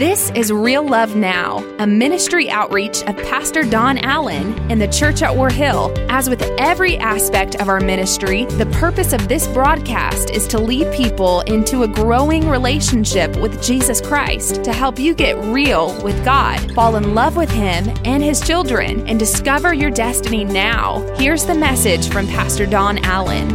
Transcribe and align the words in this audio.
This 0.00 0.30
is 0.30 0.50
Real 0.50 0.82
Love 0.82 1.14
Now, 1.14 1.58
a 1.78 1.86
ministry 1.86 2.48
outreach 2.48 3.02
of 3.02 3.14
Pastor 3.18 3.62
Don 3.64 3.98
Allen 3.98 4.58
in 4.70 4.78
the 4.78 4.88
church 4.88 5.20
at 5.20 5.36
War 5.36 5.50
Hill. 5.50 5.92
As 6.08 6.26
with 6.26 6.40
every 6.58 6.96
aspect 6.96 7.56
of 7.56 7.68
our 7.68 7.80
ministry, 7.80 8.46
the 8.46 8.64
purpose 8.80 9.12
of 9.12 9.28
this 9.28 9.46
broadcast 9.48 10.30
is 10.30 10.46
to 10.46 10.58
lead 10.58 10.90
people 10.94 11.42
into 11.42 11.82
a 11.82 11.86
growing 11.86 12.48
relationship 12.48 13.36
with 13.42 13.62
Jesus 13.62 14.00
Christ 14.00 14.64
to 14.64 14.72
help 14.72 14.98
you 14.98 15.14
get 15.14 15.36
real 15.52 15.88
with 16.02 16.24
God, 16.24 16.58
fall 16.72 16.96
in 16.96 17.14
love 17.14 17.36
with 17.36 17.50
Him 17.50 17.94
and 18.06 18.22
His 18.22 18.40
children, 18.40 19.06
and 19.06 19.18
discover 19.18 19.74
your 19.74 19.90
destiny 19.90 20.44
now. 20.44 21.00
Here's 21.18 21.44
the 21.44 21.54
message 21.54 22.08
from 22.08 22.26
Pastor 22.26 22.64
Don 22.64 23.04
Allen. 23.04 23.50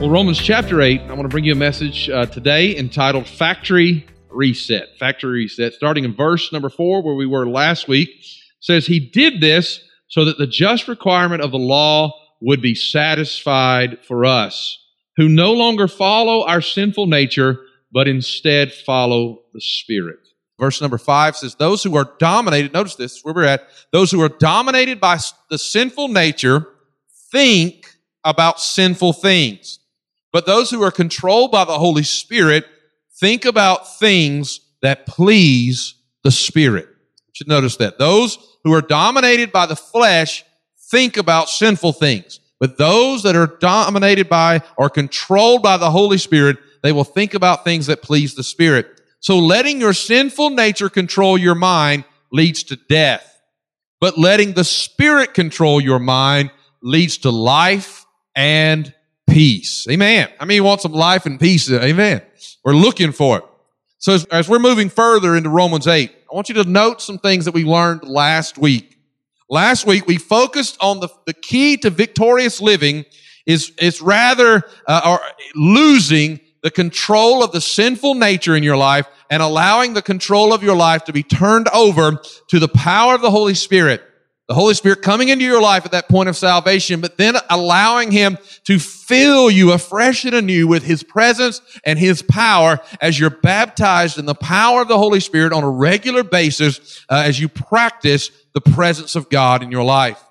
Well, 0.00 0.10
Romans 0.10 0.38
chapter 0.38 0.82
8, 0.82 1.02
I 1.02 1.12
want 1.12 1.22
to 1.22 1.28
bring 1.28 1.44
you 1.44 1.52
a 1.52 1.54
message 1.54 2.10
uh, 2.10 2.26
today 2.26 2.76
entitled 2.76 3.28
Factory 3.28 4.04
Reset. 4.30 4.96
Factory 4.98 5.42
Reset, 5.42 5.74
starting 5.74 6.04
in 6.04 6.14
verse 6.14 6.52
number 6.52 6.68
4, 6.68 7.02
where 7.02 7.14
we 7.14 7.26
were 7.26 7.48
last 7.48 7.88
week, 7.88 8.10
says, 8.60 8.86
He 8.86 9.00
did 9.00 9.40
this 9.40 9.80
so 10.08 10.24
that 10.24 10.38
the 10.38 10.46
just 10.46 10.88
requirement 10.88 11.42
of 11.42 11.50
the 11.50 11.58
law 11.58 12.12
would 12.40 12.62
be 12.62 12.74
satisfied 12.74 13.98
for 14.04 14.24
us, 14.24 14.78
who 15.16 15.28
no 15.28 15.52
longer 15.52 15.88
follow 15.88 16.46
our 16.46 16.62
sinful 16.62 17.06
nature, 17.06 17.60
but 17.92 18.08
instead 18.08 18.72
follow 18.72 19.42
the 19.52 19.60
Spirit. 19.60 20.20
Verse 20.58 20.80
number 20.80 20.98
5 20.98 21.36
says, 21.36 21.54
Those 21.54 21.82
who 21.82 21.96
are 21.96 22.12
dominated, 22.18 22.72
notice 22.72 22.96
this, 22.96 23.20
where 23.22 23.34
we're 23.34 23.44
at, 23.44 23.68
those 23.92 24.10
who 24.10 24.22
are 24.22 24.28
dominated 24.28 25.00
by 25.00 25.18
the 25.50 25.58
sinful 25.58 26.08
nature 26.08 26.66
think 27.30 27.94
about 28.24 28.60
sinful 28.60 29.12
things. 29.12 29.78
But 30.32 30.46
those 30.46 30.70
who 30.70 30.82
are 30.82 30.90
controlled 30.90 31.52
by 31.52 31.64
the 31.64 31.78
Holy 31.78 32.02
Spirit 32.02 32.66
think 33.20 33.44
about 33.44 33.98
things 33.98 34.60
that 34.82 35.06
please 35.06 35.94
the 36.24 36.30
Spirit. 36.30 36.86
You 36.88 37.32
should 37.32 37.48
notice 37.48 37.76
that. 37.76 37.98
Those 37.98 38.38
who 38.64 38.72
are 38.72 38.82
dominated 38.82 39.52
by 39.52 39.66
the 39.66 39.76
flesh 39.76 40.44
think 40.90 41.16
about 41.16 41.48
sinful 41.48 41.92
things. 41.92 42.40
But 42.60 42.78
those 42.78 43.22
that 43.22 43.36
are 43.36 43.46
dominated 43.46 44.28
by 44.28 44.62
or 44.76 44.90
controlled 44.90 45.62
by 45.62 45.76
the 45.76 45.90
Holy 45.90 46.18
Spirit, 46.18 46.58
they 46.82 46.92
will 46.92 47.04
think 47.04 47.34
about 47.34 47.64
things 47.64 47.86
that 47.86 48.02
please 48.02 48.34
the 48.34 48.42
Spirit. 48.42 49.00
So 49.20 49.38
letting 49.38 49.80
your 49.80 49.92
sinful 49.92 50.50
nature 50.50 50.88
control 50.88 51.38
your 51.38 51.54
mind 51.54 52.04
leads 52.32 52.62
to 52.64 52.76
death. 52.76 53.24
But 54.00 54.18
letting 54.18 54.52
the 54.52 54.64
Spirit 54.64 55.34
control 55.34 55.80
your 55.80 55.98
mind 55.98 56.50
leads 56.82 57.18
to 57.18 57.30
life 57.30 58.06
and 58.34 58.92
peace. 59.28 59.86
Amen. 59.90 60.28
I 60.38 60.44
mean, 60.44 60.56
you 60.56 60.64
want 60.64 60.80
some 60.80 60.92
life 60.92 61.26
and 61.26 61.38
peace. 61.38 61.70
Amen. 61.70 62.22
We're 62.64 62.74
looking 62.74 63.12
for 63.12 63.38
it. 63.38 63.44
So 63.98 64.14
as, 64.14 64.24
as, 64.26 64.48
we're 64.48 64.60
moving 64.60 64.88
further 64.88 65.34
into 65.34 65.48
Romans 65.48 65.86
8, 65.86 66.10
I 66.10 66.34
want 66.34 66.48
you 66.48 66.54
to 66.56 66.64
note 66.64 67.02
some 67.02 67.18
things 67.18 67.44
that 67.46 67.54
we 67.54 67.64
learned 67.64 68.04
last 68.04 68.56
week. 68.56 68.96
Last 69.50 69.86
week, 69.86 70.06
we 70.06 70.18
focused 70.18 70.76
on 70.80 71.00
the, 71.00 71.08
the 71.26 71.32
key 71.32 71.76
to 71.78 71.90
victorious 71.90 72.60
living 72.60 73.06
is, 73.46 73.72
is 73.80 74.00
rather, 74.00 74.62
uh, 74.86 75.00
or 75.04 75.20
losing 75.54 76.38
the 76.62 76.70
control 76.70 77.42
of 77.42 77.52
the 77.52 77.60
sinful 77.60 78.14
nature 78.14 78.54
in 78.54 78.62
your 78.62 78.76
life 78.76 79.08
and 79.30 79.42
allowing 79.42 79.94
the 79.94 80.02
control 80.02 80.52
of 80.52 80.62
your 80.62 80.76
life 80.76 81.04
to 81.04 81.12
be 81.12 81.22
turned 81.22 81.68
over 81.68 82.20
to 82.48 82.58
the 82.58 82.68
power 82.68 83.14
of 83.14 83.20
the 83.20 83.30
Holy 83.30 83.54
Spirit. 83.54 84.02
The 84.48 84.54
Holy 84.54 84.72
Spirit 84.72 85.02
coming 85.02 85.28
into 85.28 85.44
your 85.44 85.60
life 85.60 85.84
at 85.84 85.92
that 85.92 86.08
point 86.08 86.30
of 86.30 86.36
salvation, 86.36 87.02
but 87.02 87.18
then 87.18 87.36
allowing 87.50 88.10
Him 88.10 88.38
to 88.64 88.78
fill 88.78 89.50
you 89.50 89.72
afresh 89.72 90.24
and 90.24 90.34
anew 90.34 90.66
with 90.66 90.84
His 90.84 91.02
presence 91.02 91.60
and 91.84 91.98
His 91.98 92.22
power 92.22 92.80
as 93.02 93.20
you're 93.20 93.28
baptized 93.28 94.16
in 94.16 94.24
the 94.24 94.34
power 94.34 94.80
of 94.80 94.88
the 94.88 94.96
Holy 94.96 95.20
Spirit 95.20 95.52
on 95.52 95.64
a 95.64 95.70
regular 95.70 96.24
basis 96.24 97.04
uh, 97.10 97.22
as 97.26 97.38
you 97.38 97.50
practice 97.50 98.30
the 98.54 98.62
presence 98.62 99.16
of 99.16 99.28
God 99.28 99.62
in 99.62 99.70
your 99.70 99.84
life. 99.84 100.22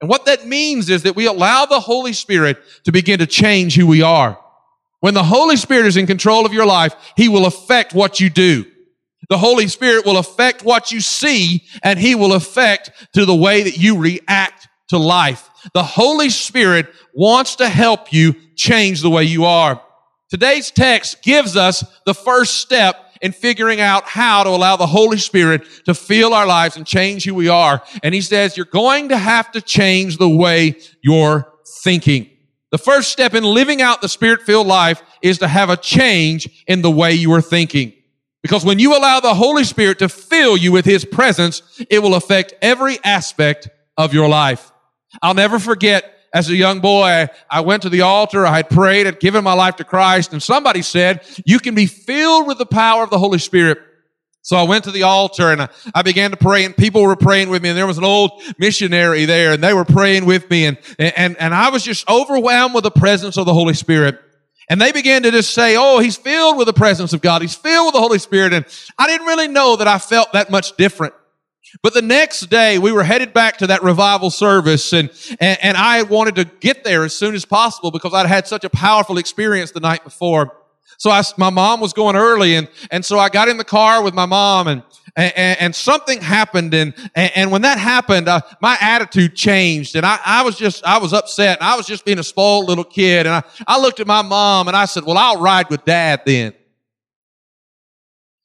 And 0.00 0.08
what 0.08 0.24
that 0.24 0.46
means 0.46 0.88
is 0.88 1.02
that 1.02 1.14
we 1.14 1.26
allow 1.26 1.66
the 1.66 1.80
Holy 1.80 2.14
Spirit 2.14 2.56
to 2.84 2.92
begin 2.92 3.18
to 3.18 3.26
change 3.26 3.76
who 3.76 3.86
we 3.86 4.00
are. 4.00 4.40
When 5.00 5.12
the 5.12 5.24
Holy 5.24 5.56
Spirit 5.56 5.84
is 5.84 5.98
in 5.98 6.06
control 6.06 6.46
of 6.46 6.54
your 6.54 6.66
life, 6.66 6.94
He 7.18 7.28
will 7.28 7.44
affect 7.44 7.92
what 7.92 8.18
you 8.18 8.30
do. 8.30 8.64
The 9.28 9.38
Holy 9.38 9.68
Spirit 9.68 10.06
will 10.06 10.16
affect 10.16 10.64
what 10.64 10.90
you 10.90 11.00
see 11.00 11.64
and 11.82 11.98
He 11.98 12.14
will 12.14 12.32
affect 12.32 12.90
to 13.14 13.26
the 13.26 13.34
way 13.34 13.62
that 13.62 13.76
you 13.76 13.98
react 13.98 14.68
to 14.88 14.98
life. 14.98 15.48
The 15.74 15.82
Holy 15.82 16.30
Spirit 16.30 16.86
wants 17.12 17.56
to 17.56 17.68
help 17.68 18.12
you 18.12 18.34
change 18.56 19.02
the 19.02 19.10
way 19.10 19.24
you 19.24 19.44
are. 19.44 19.82
Today's 20.30 20.70
text 20.70 21.22
gives 21.22 21.56
us 21.56 21.84
the 22.06 22.14
first 22.14 22.56
step 22.56 22.96
in 23.20 23.32
figuring 23.32 23.80
out 23.80 24.04
how 24.04 24.44
to 24.44 24.50
allow 24.50 24.76
the 24.76 24.86
Holy 24.86 25.18
Spirit 25.18 25.62
to 25.84 25.94
fill 25.94 26.32
our 26.32 26.46
lives 26.46 26.76
and 26.76 26.86
change 26.86 27.24
who 27.24 27.34
we 27.34 27.48
are. 27.48 27.82
And 28.02 28.14
He 28.14 28.20
says, 28.20 28.56
you're 28.56 28.66
going 28.66 29.08
to 29.10 29.18
have 29.18 29.50
to 29.52 29.60
change 29.60 30.18
the 30.18 30.28
way 30.28 30.76
you're 31.02 31.52
thinking. 31.82 32.30
The 32.70 32.78
first 32.78 33.10
step 33.10 33.34
in 33.34 33.44
living 33.44 33.82
out 33.82 34.02
the 34.02 34.08
Spirit 34.08 34.42
filled 34.42 34.66
life 34.66 35.02
is 35.22 35.38
to 35.38 35.48
have 35.48 35.70
a 35.70 35.76
change 35.76 36.64
in 36.66 36.82
the 36.82 36.90
way 36.90 37.12
you 37.12 37.32
are 37.32 37.42
thinking. 37.42 37.94
Because 38.48 38.64
when 38.64 38.78
you 38.78 38.96
allow 38.96 39.20
the 39.20 39.34
Holy 39.34 39.62
Spirit 39.62 39.98
to 39.98 40.08
fill 40.08 40.56
you 40.56 40.72
with 40.72 40.86
His 40.86 41.04
presence, 41.04 41.60
it 41.90 41.98
will 41.98 42.14
affect 42.14 42.54
every 42.62 42.96
aspect 43.04 43.68
of 43.98 44.14
your 44.14 44.26
life. 44.26 44.72
I'll 45.20 45.34
never 45.34 45.58
forget 45.58 46.14
as 46.32 46.48
a 46.48 46.56
young 46.56 46.80
boy, 46.80 47.26
I 47.50 47.60
went 47.60 47.82
to 47.82 47.90
the 47.90 48.00
altar, 48.00 48.46
I 48.46 48.56
had 48.56 48.70
prayed, 48.70 49.04
had 49.04 49.20
given 49.20 49.44
my 49.44 49.52
life 49.52 49.76
to 49.76 49.84
Christ, 49.84 50.32
and 50.32 50.42
somebody 50.42 50.80
said, 50.80 51.26
you 51.44 51.58
can 51.58 51.74
be 51.74 51.84
filled 51.84 52.46
with 52.46 52.56
the 52.56 52.64
power 52.64 53.02
of 53.02 53.10
the 53.10 53.18
Holy 53.18 53.38
Spirit. 53.38 53.80
So 54.40 54.56
I 54.56 54.62
went 54.62 54.84
to 54.84 54.92
the 54.92 55.02
altar 55.02 55.52
and 55.52 55.68
I 55.94 56.00
began 56.00 56.30
to 56.30 56.38
pray 56.38 56.64
and 56.64 56.74
people 56.74 57.02
were 57.02 57.16
praying 57.16 57.50
with 57.50 57.62
me 57.62 57.68
and 57.68 57.76
there 57.76 57.86
was 57.86 57.98
an 57.98 58.04
old 58.04 58.42
missionary 58.56 59.26
there 59.26 59.52
and 59.52 59.62
they 59.62 59.74
were 59.74 59.84
praying 59.84 60.24
with 60.24 60.48
me 60.48 60.64
and, 60.64 60.78
and, 60.98 61.36
and 61.36 61.54
I 61.54 61.68
was 61.68 61.82
just 61.82 62.08
overwhelmed 62.08 62.74
with 62.74 62.84
the 62.84 62.90
presence 62.90 63.36
of 63.36 63.44
the 63.44 63.52
Holy 63.52 63.74
Spirit. 63.74 64.18
And 64.70 64.80
they 64.80 64.92
began 64.92 65.22
to 65.22 65.30
just 65.30 65.54
say, 65.54 65.76
Oh, 65.78 65.98
he's 65.98 66.16
filled 66.16 66.58
with 66.58 66.66
the 66.66 66.72
presence 66.72 67.12
of 67.12 67.20
God. 67.20 67.42
He's 67.42 67.54
filled 67.54 67.86
with 67.86 67.94
the 67.94 68.00
Holy 68.00 68.18
Spirit. 68.18 68.52
And 68.52 68.64
I 68.98 69.06
didn't 69.06 69.26
really 69.26 69.48
know 69.48 69.76
that 69.76 69.88
I 69.88 69.98
felt 69.98 70.32
that 70.32 70.50
much 70.50 70.76
different. 70.76 71.14
But 71.82 71.94
the 71.94 72.02
next 72.02 72.48
day 72.48 72.78
we 72.78 72.92
were 72.92 73.04
headed 73.04 73.32
back 73.32 73.58
to 73.58 73.66
that 73.68 73.82
revival 73.82 74.30
service 74.30 74.92
and, 74.92 75.10
and, 75.38 75.58
and 75.62 75.76
I 75.76 76.02
wanted 76.02 76.36
to 76.36 76.44
get 76.44 76.82
there 76.82 77.04
as 77.04 77.14
soon 77.14 77.34
as 77.34 77.44
possible 77.44 77.90
because 77.90 78.14
I'd 78.14 78.26
had 78.26 78.46
such 78.46 78.64
a 78.64 78.70
powerful 78.70 79.18
experience 79.18 79.72
the 79.72 79.80
night 79.80 80.02
before. 80.02 80.56
So 80.96 81.10
I, 81.10 81.22
my 81.36 81.50
mom 81.50 81.80
was 81.80 81.92
going 81.92 82.16
early 82.16 82.54
and, 82.54 82.68
and 82.90 83.04
so 83.04 83.18
I 83.18 83.28
got 83.28 83.48
in 83.48 83.58
the 83.58 83.64
car 83.64 84.02
with 84.02 84.14
my 84.14 84.26
mom 84.26 84.66
and, 84.66 84.82
and, 85.16 85.60
and 85.60 85.74
something 85.74 86.20
happened. 86.20 86.74
And, 86.74 86.94
and, 87.14 87.50
when 87.50 87.62
that 87.62 87.78
happened, 87.78 88.28
uh, 88.28 88.40
my 88.60 88.76
attitude 88.80 89.34
changed 89.34 89.96
and 89.96 90.04
I, 90.04 90.18
I 90.24 90.42
was 90.42 90.56
just, 90.56 90.84
I 90.84 90.98
was 90.98 91.12
upset 91.12 91.58
and 91.60 91.68
I 91.68 91.76
was 91.76 91.86
just 91.86 92.04
being 92.04 92.18
a 92.18 92.24
spoiled 92.24 92.66
little 92.66 92.84
kid. 92.84 93.26
And 93.26 93.34
I, 93.34 93.42
I 93.66 93.80
looked 93.80 94.00
at 94.00 94.06
my 94.06 94.22
mom 94.22 94.68
and 94.68 94.76
I 94.76 94.84
said, 94.84 95.04
well, 95.04 95.18
I'll 95.18 95.40
ride 95.40 95.70
with 95.70 95.84
dad 95.84 96.22
then. 96.26 96.52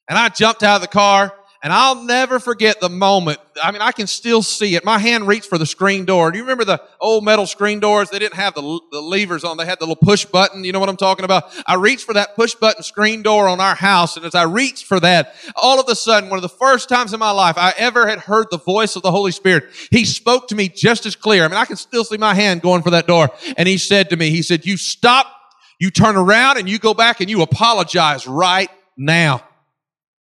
And 0.10 0.18
I 0.18 0.30
jumped 0.30 0.64
out 0.64 0.76
of 0.76 0.82
the 0.82 0.88
car 0.88 1.34
and 1.64 1.72
I'll 1.72 2.04
never 2.04 2.40
forget 2.40 2.82
the 2.82 2.90
moment. 2.90 3.40
I 3.64 3.72
mean, 3.72 3.82
I 3.82 3.94
can 3.94 4.06
still 4.06 4.44
see 4.44 4.76
it. 4.76 4.84
My 4.84 5.00
hand 5.00 5.28
reached 5.28 5.48
for 5.48 5.58
the 5.58 5.66
screen 5.66 6.04
door. 6.04 6.30
Do 6.30 6.38
you 6.38 6.44
remember 6.44 6.66
the 6.66 6.82
old 7.00 7.24
metal 7.24 7.48
screen 7.48 7.80
doors? 7.80 8.10
They 8.10 8.20
didn't 8.20 8.36
have 8.36 8.54
the, 8.54 8.82
the 8.92 9.00
levers 9.00 9.46
on. 9.46 9.56
They 9.56 9.66
had 9.66 9.80
the 9.80 9.86
little 9.86 9.96
push 9.96 10.26
button. 10.26 10.66
You 10.66 10.74
know 10.74 10.82
what 10.82 10.90
I'm 10.90 10.98
talking 10.98 11.24
about? 11.24 11.46
I 11.66 11.76
reached 11.76 12.06
for 12.06 12.14
that 12.16 12.36
push 12.36 12.54
button 12.54 12.84
screen 12.84 13.22
door 13.22 13.48
on 13.48 13.62
our 13.62 13.76
house. 13.76 14.18
And 14.18 14.26
as 14.26 14.36
I 14.36 14.44
reached 14.44 14.86
for 14.86 15.00
that, 15.00 15.36
all 15.56 15.80
of 15.80 15.88
a 15.88 15.96
sudden, 15.96 16.30
one 16.30 16.38
of 16.38 16.44
the 16.44 16.50
first 16.50 16.90
times 16.90 17.14
in 17.14 17.20
my 17.20 17.32
life 17.32 17.58
I 17.58 17.74
ever 17.78 18.08
had 18.08 18.20
heard 18.20 18.48
the 18.52 18.58
voice 18.58 18.98
of 18.98 19.02
the 19.02 19.12
Holy 19.12 19.32
Spirit, 19.32 19.70
He 19.90 20.04
spoke 20.04 20.50
to 20.50 20.56
me 20.56 20.68
just 20.68 21.06
as 21.06 21.16
clear. 21.16 21.46
I 21.46 21.48
mean, 21.48 21.58
I 21.58 21.66
can 21.66 21.78
still 21.78 22.04
see 22.04 22.18
my 22.18 22.36
hand 22.36 22.62
going 22.62 22.82
for 22.82 22.90
that 22.90 23.08
door. 23.08 23.30
And 23.56 23.70
He 23.70 23.78
said 23.78 24.10
to 24.10 24.18
me, 24.18 24.32
He 24.32 24.42
said, 24.42 24.66
you 24.66 24.76
stop, 24.76 25.28
you 25.80 25.92
turn 25.92 26.18
around 26.18 26.58
and 26.58 26.68
you 26.68 26.78
go 26.78 26.94
back 26.94 27.22
and 27.22 27.30
you 27.30 27.42
apologize 27.42 28.28
right 28.28 28.70
now. 28.98 29.44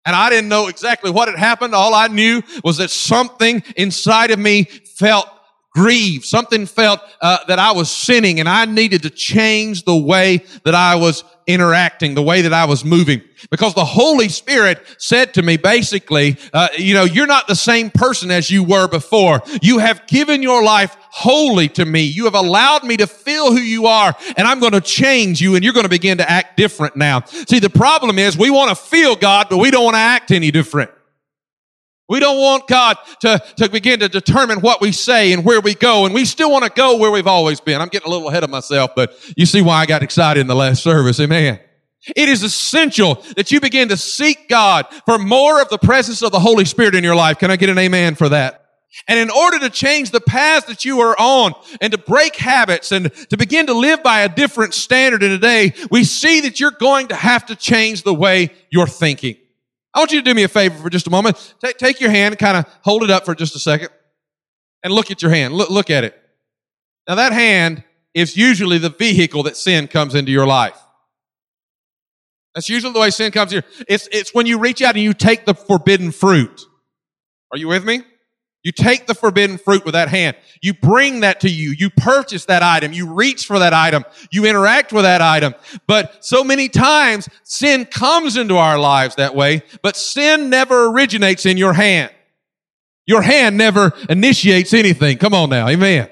And 0.06 0.14
I 0.14 0.30
didn't 0.30 0.48
know 0.48 0.68
exactly 0.68 1.10
what 1.10 1.28
had 1.28 1.36
happened. 1.36 1.74
All 1.74 1.92
I 1.92 2.06
knew 2.06 2.40
was 2.62 2.76
that 2.76 2.90
something 2.90 3.62
inside 3.76 4.30
of 4.30 4.38
me 4.38 4.64
felt 4.64 5.28
grieved. 5.76 6.24
Something 6.24 6.64
felt 6.64 7.00
uh, 7.20 7.38
that 7.48 7.58
I 7.58 7.72
was 7.72 7.90
sinning 7.90 8.40
and 8.40 8.48
I 8.48 8.64
needed 8.64 9.02
to 9.02 9.10
change 9.10 9.84
the 9.84 9.96
way 9.96 10.38
that 10.64 10.74
I 10.74 10.96
was 10.96 11.22
interacting, 11.46 12.14
the 12.14 12.22
way 12.22 12.42
that 12.42 12.52
I 12.54 12.64
was 12.64 12.82
moving. 12.82 13.20
Because 13.50 13.74
the 13.74 13.84
Holy 13.84 14.30
Spirit 14.30 14.82
said 14.96 15.34
to 15.34 15.42
me 15.42 15.58
basically, 15.58 16.38
uh, 16.54 16.68
you 16.78 16.94
know, 16.94 17.04
you're 17.04 17.26
not 17.26 17.46
the 17.46 17.54
same 17.54 17.90
person 17.90 18.30
as 18.30 18.50
you 18.50 18.64
were 18.64 18.88
before. 18.88 19.42
You 19.60 19.76
have 19.78 20.06
given 20.06 20.42
your 20.42 20.64
life 20.64 20.96
wholly 21.10 21.68
to 21.68 21.84
me. 21.84 22.04
You 22.04 22.24
have 22.24 22.34
allowed 22.34 22.82
me 22.82 22.96
to 22.96 23.06
feel 23.06 23.52
who 23.52 23.60
you 23.60 23.84
are 23.84 24.16
and 24.38 24.48
I'm 24.48 24.60
going 24.60 24.72
to 24.72 24.80
change 24.80 25.42
you 25.42 25.56
and 25.56 25.62
you're 25.62 25.74
going 25.74 25.84
to 25.84 25.90
begin 25.90 26.18
to 26.18 26.28
act 26.28 26.56
different 26.56 26.96
now. 26.96 27.20
See, 27.24 27.58
the 27.58 27.70
problem 27.70 28.18
is 28.18 28.36
we 28.36 28.50
want 28.50 28.70
to 28.70 28.76
feel 28.76 29.14
God, 29.14 29.48
but 29.50 29.58
we 29.58 29.70
don't 29.70 29.84
want 29.84 29.94
to 29.94 30.00
act 30.00 30.30
any 30.30 30.50
different. 30.50 30.90
We 32.08 32.20
don't 32.20 32.38
want 32.38 32.68
God 32.68 32.96
to, 33.20 33.42
to 33.56 33.68
begin 33.68 34.00
to 34.00 34.08
determine 34.08 34.60
what 34.60 34.80
we 34.80 34.92
say 34.92 35.32
and 35.32 35.44
where 35.44 35.60
we 35.60 35.74
go. 35.74 36.06
And 36.06 36.14
we 36.14 36.24
still 36.24 36.50
want 36.50 36.64
to 36.64 36.70
go 36.70 36.98
where 36.98 37.10
we've 37.10 37.26
always 37.26 37.60
been. 37.60 37.80
I'm 37.80 37.88
getting 37.88 38.06
a 38.06 38.10
little 38.10 38.28
ahead 38.28 38.44
of 38.44 38.50
myself, 38.50 38.92
but 38.94 39.14
you 39.36 39.44
see 39.44 39.60
why 39.60 39.80
I 39.80 39.86
got 39.86 40.02
excited 40.02 40.40
in 40.40 40.46
the 40.46 40.54
last 40.54 40.82
service. 40.82 41.18
Amen. 41.18 41.58
It 42.14 42.28
is 42.28 42.44
essential 42.44 43.16
that 43.36 43.50
you 43.50 43.60
begin 43.60 43.88
to 43.88 43.96
seek 43.96 44.48
God 44.48 44.86
for 45.04 45.18
more 45.18 45.60
of 45.60 45.68
the 45.68 45.78
presence 45.78 46.22
of 46.22 46.30
the 46.30 46.38
Holy 46.38 46.64
Spirit 46.64 46.94
in 46.94 47.02
your 47.02 47.16
life. 47.16 47.38
Can 47.38 47.50
I 47.50 47.56
get 47.56 47.68
an 47.68 47.78
amen 47.78 48.14
for 48.14 48.28
that? 48.28 48.62
And 49.08 49.18
in 49.18 49.28
order 49.28 49.58
to 49.58 49.70
change 49.70 50.10
the 50.10 50.20
path 50.20 50.68
that 50.68 50.84
you 50.84 51.00
are 51.00 51.16
on 51.18 51.52
and 51.80 51.92
to 51.92 51.98
break 51.98 52.36
habits 52.36 52.92
and 52.92 53.12
to 53.30 53.36
begin 53.36 53.66
to 53.66 53.74
live 53.74 54.02
by 54.02 54.20
a 54.20 54.28
different 54.28 54.74
standard 54.74 55.22
in 55.22 55.32
a 55.32 55.38
day, 55.38 55.74
we 55.90 56.04
see 56.04 56.40
that 56.42 56.60
you're 56.60 56.70
going 56.70 57.08
to 57.08 57.16
have 57.16 57.46
to 57.46 57.56
change 57.56 58.04
the 58.04 58.14
way 58.14 58.52
you're 58.70 58.86
thinking. 58.86 59.36
I 59.96 60.00
want 60.00 60.12
you 60.12 60.20
to 60.20 60.24
do 60.24 60.34
me 60.34 60.42
a 60.42 60.48
favor 60.48 60.76
for 60.76 60.90
just 60.90 61.06
a 61.06 61.10
moment. 61.10 61.54
Take, 61.58 61.78
take 61.78 62.00
your 62.02 62.10
hand 62.10 62.38
kind 62.38 62.58
of 62.58 62.66
hold 62.82 63.02
it 63.02 63.10
up 63.10 63.24
for 63.24 63.34
just 63.34 63.56
a 63.56 63.58
second 63.58 63.88
and 64.84 64.92
look 64.92 65.10
at 65.10 65.22
your 65.22 65.30
hand. 65.30 65.54
Look, 65.54 65.70
look 65.70 65.88
at 65.88 66.04
it. 66.04 66.14
Now 67.08 67.14
that 67.14 67.32
hand 67.32 67.82
is 68.12 68.36
usually 68.36 68.76
the 68.76 68.90
vehicle 68.90 69.42
that 69.44 69.56
sin 69.56 69.88
comes 69.88 70.14
into 70.14 70.30
your 70.30 70.46
life. 70.46 70.78
That's 72.54 72.68
usually 72.68 72.92
the 72.92 73.00
way 73.00 73.08
sin 73.08 73.32
comes 73.32 73.52
here. 73.52 73.64
It's, 73.88 74.06
it's 74.12 74.34
when 74.34 74.44
you 74.44 74.58
reach 74.58 74.82
out 74.82 74.96
and 74.96 75.02
you 75.02 75.14
take 75.14 75.46
the 75.46 75.54
forbidden 75.54 76.12
fruit. 76.12 76.60
Are 77.50 77.58
you 77.58 77.68
with 77.68 77.84
me? 77.84 78.02
You 78.66 78.72
take 78.72 79.06
the 79.06 79.14
forbidden 79.14 79.58
fruit 79.58 79.84
with 79.84 79.94
that 79.94 80.08
hand. 80.08 80.36
You 80.60 80.74
bring 80.74 81.20
that 81.20 81.38
to 81.42 81.48
you. 81.48 81.70
You 81.70 81.88
purchase 81.88 82.46
that 82.46 82.64
item. 82.64 82.92
You 82.92 83.06
reach 83.14 83.46
for 83.46 83.60
that 83.60 83.72
item. 83.72 84.04
You 84.32 84.44
interact 84.44 84.92
with 84.92 85.04
that 85.04 85.22
item. 85.22 85.54
But 85.86 86.24
so 86.24 86.42
many 86.42 86.68
times 86.68 87.28
sin 87.44 87.84
comes 87.84 88.36
into 88.36 88.56
our 88.56 88.76
lives 88.76 89.14
that 89.14 89.36
way, 89.36 89.62
but 89.82 89.96
sin 89.96 90.50
never 90.50 90.86
originates 90.86 91.46
in 91.46 91.58
your 91.58 91.74
hand. 91.74 92.10
Your 93.06 93.22
hand 93.22 93.56
never 93.56 93.92
initiates 94.10 94.74
anything. 94.74 95.18
Come 95.18 95.32
on 95.32 95.48
now. 95.48 95.68
Amen. 95.68 96.08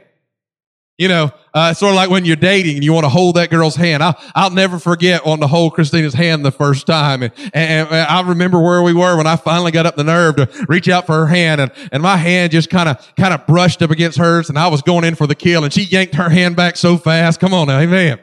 You 0.97 1.09
know, 1.09 1.33
uh, 1.53 1.75
sort 1.75 1.91
of 1.91 1.97
like 1.97 2.09
when 2.09 2.25
you're 2.25 2.37
dating 2.37 2.77
and 2.77 2.85
you 2.85 2.93
want 2.93 3.05
to 3.05 3.09
hold 3.09 3.35
that 3.35 3.51
girl's 3.51 3.75
hand. 3.75 4.01
I'll, 4.01 4.17
I'll 4.33 4.51
never 4.51 4.79
forget 4.79 5.27
wanting 5.27 5.41
to 5.43 5.49
hold 5.49 5.75
Christina's 5.75 6.15
hand 6.15 6.45
the 6.45 6.53
first 6.53 6.87
time. 6.87 7.25
And, 7.25 7.33
and, 7.53 7.89
and, 7.89 8.07
I 8.09 8.21
remember 8.21 8.61
where 8.61 8.81
we 8.81 8.93
were 8.93 9.17
when 9.17 9.27
I 9.27 9.35
finally 9.35 9.73
got 9.73 9.87
up 9.87 9.97
the 9.97 10.05
nerve 10.05 10.37
to 10.37 10.67
reach 10.69 10.89
out 10.89 11.07
for 11.07 11.15
her 11.15 11.27
hand 11.27 11.61
and, 11.61 11.73
and 11.91 12.01
my 12.01 12.17
hand 12.17 12.53
just 12.53 12.71
kind 12.71 12.89
of, 12.89 13.15
kind 13.17 13.35
of 13.35 13.45
brushed 13.45 13.83
up 13.83 13.91
against 13.91 14.19
hers 14.19 14.49
and 14.49 14.57
I 14.57 14.69
was 14.69 14.83
going 14.83 15.03
in 15.03 15.17
for 15.17 15.27
the 15.27 15.35
kill 15.35 15.65
and 15.65 15.73
she 15.73 15.83
yanked 15.83 16.15
her 16.15 16.29
hand 16.29 16.55
back 16.55 16.77
so 16.77 16.97
fast. 16.97 17.41
Come 17.41 17.55
on 17.55 17.67
now. 17.67 17.81
Amen. 17.81 18.21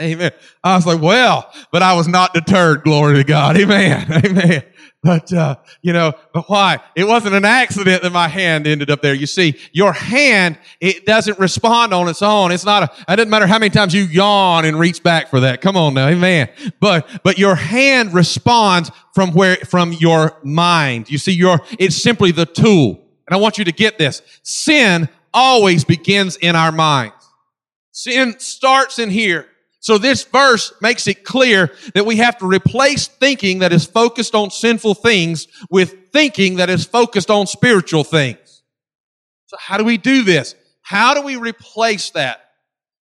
Amen. 0.00 0.32
I 0.62 0.76
was 0.76 0.86
like, 0.86 1.00
well, 1.00 1.50
but 1.70 1.82
I 1.82 1.94
was 1.94 2.08
not 2.08 2.34
deterred. 2.34 2.82
Glory 2.82 3.16
to 3.16 3.24
God. 3.24 3.56
Amen. 3.58 4.06
Amen. 4.24 4.62
But, 5.06 5.32
uh, 5.32 5.54
you 5.82 5.92
know, 5.92 6.14
but 6.32 6.50
why? 6.50 6.80
It 6.96 7.04
wasn't 7.04 7.36
an 7.36 7.44
accident 7.44 8.02
that 8.02 8.12
my 8.12 8.26
hand 8.26 8.66
ended 8.66 8.90
up 8.90 9.02
there. 9.02 9.14
You 9.14 9.28
see, 9.28 9.56
your 9.70 9.92
hand, 9.92 10.58
it 10.80 11.06
doesn't 11.06 11.38
respond 11.38 11.94
on 11.94 12.08
its 12.08 12.22
own. 12.22 12.50
It's 12.50 12.64
not 12.64 12.82
a, 12.82 13.12
it 13.12 13.14
doesn't 13.14 13.30
matter 13.30 13.46
how 13.46 13.60
many 13.60 13.70
times 13.70 13.94
you 13.94 14.02
yawn 14.02 14.64
and 14.64 14.76
reach 14.76 15.04
back 15.04 15.28
for 15.28 15.38
that. 15.38 15.60
Come 15.60 15.76
on 15.76 15.94
now. 15.94 16.08
Amen. 16.08 16.48
But, 16.80 17.08
but 17.22 17.38
your 17.38 17.54
hand 17.54 18.14
responds 18.14 18.90
from 19.14 19.30
where, 19.30 19.54
from 19.58 19.92
your 19.92 20.36
mind. 20.42 21.08
You 21.08 21.18
see, 21.18 21.34
your, 21.34 21.60
it's 21.78 21.94
simply 21.94 22.32
the 22.32 22.44
tool. 22.44 23.06
And 23.28 23.36
I 23.36 23.36
want 23.36 23.58
you 23.58 23.64
to 23.64 23.72
get 23.72 23.98
this. 23.98 24.22
Sin 24.42 25.08
always 25.32 25.84
begins 25.84 26.34
in 26.34 26.56
our 26.56 26.72
minds. 26.72 27.14
Sin 27.92 28.40
starts 28.40 28.98
in 28.98 29.10
here. 29.10 29.46
So 29.86 29.98
this 29.98 30.24
verse 30.24 30.72
makes 30.82 31.06
it 31.06 31.22
clear 31.22 31.72
that 31.94 32.04
we 32.04 32.16
have 32.16 32.36
to 32.38 32.44
replace 32.44 33.06
thinking 33.06 33.60
that 33.60 33.72
is 33.72 33.86
focused 33.86 34.34
on 34.34 34.50
sinful 34.50 34.94
things 34.94 35.46
with 35.70 36.10
thinking 36.10 36.56
that 36.56 36.68
is 36.68 36.84
focused 36.84 37.30
on 37.30 37.46
spiritual 37.46 38.02
things. 38.02 38.64
So 39.46 39.56
how 39.60 39.78
do 39.78 39.84
we 39.84 39.96
do 39.96 40.24
this? 40.24 40.56
How 40.82 41.14
do 41.14 41.22
we 41.22 41.36
replace 41.36 42.10
that? 42.10 42.40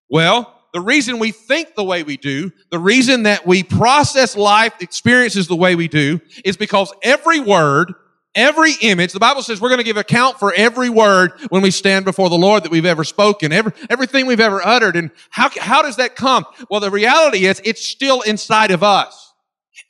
Well, 0.08 0.58
the 0.72 0.80
reason 0.80 1.18
we 1.18 1.32
think 1.32 1.74
the 1.74 1.84
way 1.84 2.02
we 2.02 2.16
do, 2.16 2.50
the 2.70 2.78
reason 2.78 3.24
that 3.24 3.46
we 3.46 3.62
process 3.62 4.34
life 4.34 4.72
experiences 4.80 5.48
the 5.48 5.56
way 5.56 5.74
we 5.74 5.86
do 5.86 6.18
is 6.46 6.56
because 6.56 6.94
every 7.02 7.40
word 7.40 7.92
Every 8.34 8.74
image, 8.80 9.12
the 9.12 9.18
Bible 9.18 9.42
says 9.42 9.60
we're 9.60 9.70
going 9.70 9.78
to 9.78 9.84
give 9.84 9.96
account 9.96 10.38
for 10.38 10.52
every 10.54 10.88
word 10.88 11.32
when 11.48 11.62
we 11.62 11.72
stand 11.72 12.04
before 12.04 12.30
the 12.30 12.38
Lord 12.38 12.62
that 12.62 12.70
we've 12.70 12.86
ever 12.86 13.02
spoken, 13.02 13.52
every, 13.52 13.72
everything 13.88 14.26
we've 14.26 14.38
ever 14.38 14.64
uttered. 14.64 14.94
And 14.94 15.10
how, 15.30 15.50
how 15.58 15.82
does 15.82 15.96
that 15.96 16.14
come? 16.14 16.44
Well, 16.70 16.80
the 16.80 16.92
reality 16.92 17.46
is 17.46 17.60
it's 17.64 17.84
still 17.84 18.20
inside 18.20 18.70
of 18.70 18.84
us. 18.84 19.32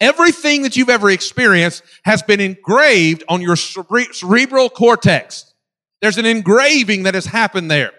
Everything 0.00 0.62
that 0.62 0.74
you've 0.74 0.88
ever 0.88 1.10
experienced 1.10 1.82
has 2.04 2.22
been 2.22 2.40
engraved 2.40 3.24
on 3.28 3.42
your 3.42 3.56
cere- 3.56 4.12
cerebral 4.12 4.70
cortex. 4.70 5.52
There's 6.00 6.16
an 6.16 6.24
engraving 6.24 7.02
that 7.02 7.14
has 7.14 7.26
happened 7.26 7.70
there. 7.70 7.92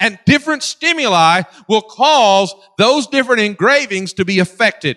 And 0.00 0.18
different 0.24 0.62
stimuli 0.62 1.42
will 1.68 1.82
cause 1.82 2.54
those 2.78 3.06
different 3.08 3.42
engravings 3.42 4.14
to 4.14 4.24
be 4.24 4.38
affected. 4.38 4.96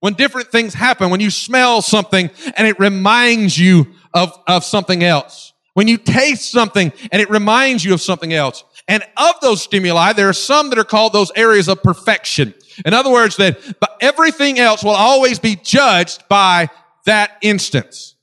When 0.00 0.14
different 0.14 0.52
things 0.52 0.74
happen, 0.74 1.10
when 1.10 1.20
you 1.20 1.30
smell 1.30 1.82
something 1.82 2.30
and 2.56 2.68
it 2.68 2.78
reminds 2.78 3.58
you 3.58 3.88
of, 4.16 4.36
of 4.48 4.64
something 4.64 5.04
else. 5.04 5.52
When 5.74 5.86
you 5.86 5.98
taste 5.98 6.50
something 6.50 6.90
and 7.12 7.20
it 7.20 7.28
reminds 7.28 7.84
you 7.84 7.92
of 7.92 8.00
something 8.00 8.32
else. 8.32 8.64
And 8.88 9.02
of 9.16 9.34
those 9.42 9.62
stimuli, 9.62 10.14
there 10.14 10.28
are 10.28 10.32
some 10.32 10.70
that 10.70 10.78
are 10.78 10.84
called 10.84 11.12
those 11.12 11.30
areas 11.36 11.68
of 11.68 11.82
perfection. 11.82 12.54
In 12.86 12.94
other 12.94 13.10
words, 13.10 13.36
that 13.36 13.58
everything 14.00 14.58
else 14.58 14.82
will 14.82 14.92
always 14.92 15.38
be 15.38 15.54
judged 15.56 16.26
by 16.28 16.70
that 17.04 17.32
instance. 17.42 18.14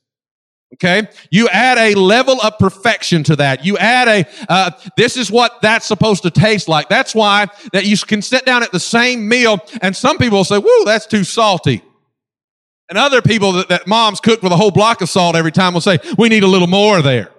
Okay. 0.74 1.06
You 1.30 1.48
add 1.50 1.78
a 1.78 1.94
level 1.94 2.40
of 2.42 2.58
perfection 2.58 3.22
to 3.24 3.36
that. 3.36 3.64
You 3.64 3.78
add 3.78 4.08
a, 4.08 4.26
uh, 4.48 4.72
this 4.96 5.16
is 5.16 5.30
what 5.30 5.62
that's 5.62 5.86
supposed 5.86 6.24
to 6.24 6.30
taste 6.32 6.66
like. 6.66 6.88
That's 6.88 7.14
why 7.14 7.46
that 7.72 7.86
you 7.86 7.96
can 7.98 8.20
sit 8.20 8.44
down 8.44 8.64
at 8.64 8.72
the 8.72 8.80
same 8.80 9.28
meal 9.28 9.60
and 9.80 9.94
some 9.94 10.18
people 10.18 10.42
say, 10.42 10.58
whoo, 10.58 10.84
that's 10.84 11.06
too 11.06 11.22
salty. 11.22 11.82
And 12.88 12.98
other 12.98 13.22
people 13.22 13.52
that, 13.52 13.68
that 13.68 13.86
moms 13.86 14.20
cook 14.20 14.42
with 14.42 14.52
a 14.52 14.56
whole 14.56 14.70
block 14.70 15.00
of 15.00 15.08
salt 15.08 15.36
every 15.36 15.52
time 15.52 15.74
will 15.74 15.80
say, 15.80 15.98
we 16.18 16.28
need 16.28 16.42
a 16.42 16.48
little 16.48 16.68
more 16.68 17.00
there. 17.02 17.30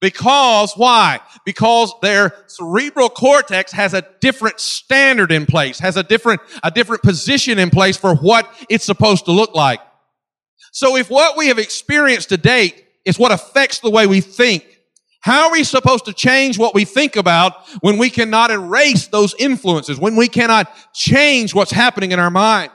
Because 0.00 0.74
why? 0.74 1.18
Because 1.44 1.92
their 2.02 2.32
cerebral 2.46 3.08
cortex 3.08 3.72
has 3.72 3.94
a 3.94 4.04
different 4.20 4.60
standard 4.60 5.32
in 5.32 5.44
place, 5.44 5.80
has 5.80 5.96
a 5.96 6.04
different, 6.04 6.40
a 6.62 6.70
different 6.70 7.02
position 7.02 7.58
in 7.58 7.70
place 7.70 7.96
for 7.96 8.14
what 8.14 8.48
it's 8.68 8.84
supposed 8.84 9.24
to 9.24 9.32
look 9.32 9.56
like. 9.56 9.80
So 10.70 10.96
if 10.96 11.10
what 11.10 11.36
we 11.36 11.48
have 11.48 11.58
experienced 11.58 12.28
to 12.28 12.36
date 12.36 12.84
is 13.04 13.18
what 13.18 13.32
affects 13.32 13.80
the 13.80 13.90
way 13.90 14.06
we 14.06 14.20
think, 14.20 14.64
how 15.20 15.46
are 15.46 15.52
we 15.52 15.64
supposed 15.64 16.04
to 16.04 16.12
change 16.12 16.58
what 16.58 16.74
we 16.74 16.84
think 16.84 17.16
about 17.16 17.54
when 17.80 17.98
we 17.98 18.08
cannot 18.08 18.52
erase 18.52 19.08
those 19.08 19.34
influences, 19.34 19.98
when 19.98 20.14
we 20.14 20.28
cannot 20.28 20.72
change 20.94 21.54
what's 21.54 21.72
happening 21.72 22.12
in 22.12 22.20
our 22.20 22.30
mind? 22.30 22.70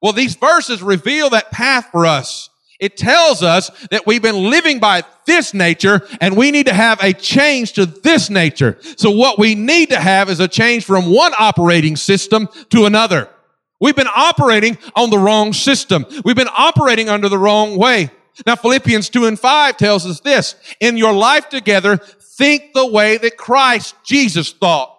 Well, 0.00 0.12
these 0.12 0.36
verses 0.36 0.82
reveal 0.82 1.30
that 1.30 1.50
path 1.50 1.88
for 1.90 2.06
us. 2.06 2.50
It 2.78 2.96
tells 2.96 3.42
us 3.42 3.70
that 3.90 4.06
we've 4.06 4.22
been 4.22 4.50
living 4.50 4.78
by 4.78 5.02
this 5.26 5.52
nature 5.52 6.06
and 6.20 6.36
we 6.36 6.52
need 6.52 6.66
to 6.66 6.72
have 6.72 7.02
a 7.02 7.12
change 7.12 7.72
to 7.72 7.86
this 7.86 8.30
nature. 8.30 8.78
So 8.96 9.10
what 9.10 9.38
we 9.38 9.56
need 9.56 9.90
to 9.90 9.98
have 9.98 10.30
is 10.30 10.38
a 10.38 10.46
change 10.46 10.84
from 10.84 11.12
one 11.12 11.32
operating 11.38 11.96
system 11.96 12.48
to 12.70 12.86
another. 12.86 13.28
We've 13.80 13.96
been 13.96 14.08
operating 14.14 14.78
on 14.94 15.10
the 15.10 15.18
wrong 15.18 15.52
system. 15.52 16.06
We've 16.24 16.36
been 16.36 16.48
operating 16.56 17.08
under 17.08 17.28
the 17.28 17.38
wrong 17.38 17.76
way. 17.76 18.10
Now 18.46 18.54
Philippians 18.54 19.08
2 19.08 19.26
and 19.26 19.38
5 19.38 19.76
tells 19.76 20.06
us 20.06 20.20
this. 20.20 20.54
In 20.78 20.96
your 20.96 21.12
life 21.12 21.48
together, 21.48 21.96
think 21.96 22.72
the 22.74 22.86
way 22.86 23.18
that 23.18 23.36
Christ 23.36 23.96
Jesus 24.04 24.52
thought. 24.52 24.94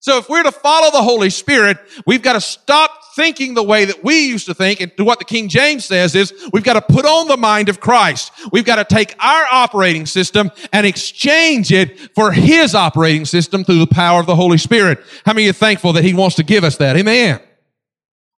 So 0.00 0.18
if 0.18 0.28
we're 0.28 0.42
to 0.42 0.52
follow 0.52 0.90
the 0.90 1.02
Holy 1.02 1.30
Spirit, 1.30 1.78
we've 2.06 2.22
got 2.22 2.34
to 2.34 2.40
stop 2.40 2.95
thinking 3.16 3.54
the 3.54 3.62
way 3.62 3.86
that 3.86 4.04
we 4.04 4.28
used 4.28 4.46
to 4.46 4.54
think. 4.54 4.80
And 4.80 4.92
what 4.98 5.18
the 5.18 5.24
King 5.24 5.48
James 5.48 5.86
says 5.86 6.14
is 6.14 6.32
we've 6.52 6.62
got 6.62 6.74
to 6.74 6.82
put 6.82 7.06
on 7.06 7.26
the 7.26 7.38
mind 7.38 7.70
of 7.70 7.80
Christ. 7.80 8.30
We've 8.52 8.64
got 8.64 8.76
to 8.76 8.94
take 8.94 9.16
our 9.18 9.46
operating 9.50 10.04
system 10.04 10.52
and 10.72 10.86
exchange 10.86 11.72
it 11.72 12.14
for 12.14 12.30
His 12.30 12.74
operating 12.74 13.24
system 13.24 13.64
through 13.64 13.78
the 13.78 13.86
power 13.86 14.20
of 14.20 14.26
the 14.26 14.36
Holy 14.36 14.58
Spirit. 14.58 15.00
How 15.24 15.32
many 15.32 15.48
are 15.48 15.54
thankful 15.54 15.94
that 15.94 16.04
He 16.04 16.12
wants 16.12 16.36
to 16.36 16.44
give 16.44 16.62
us 16.62 16.76
that? 16.76 16.96
Amen. 16.96 17.40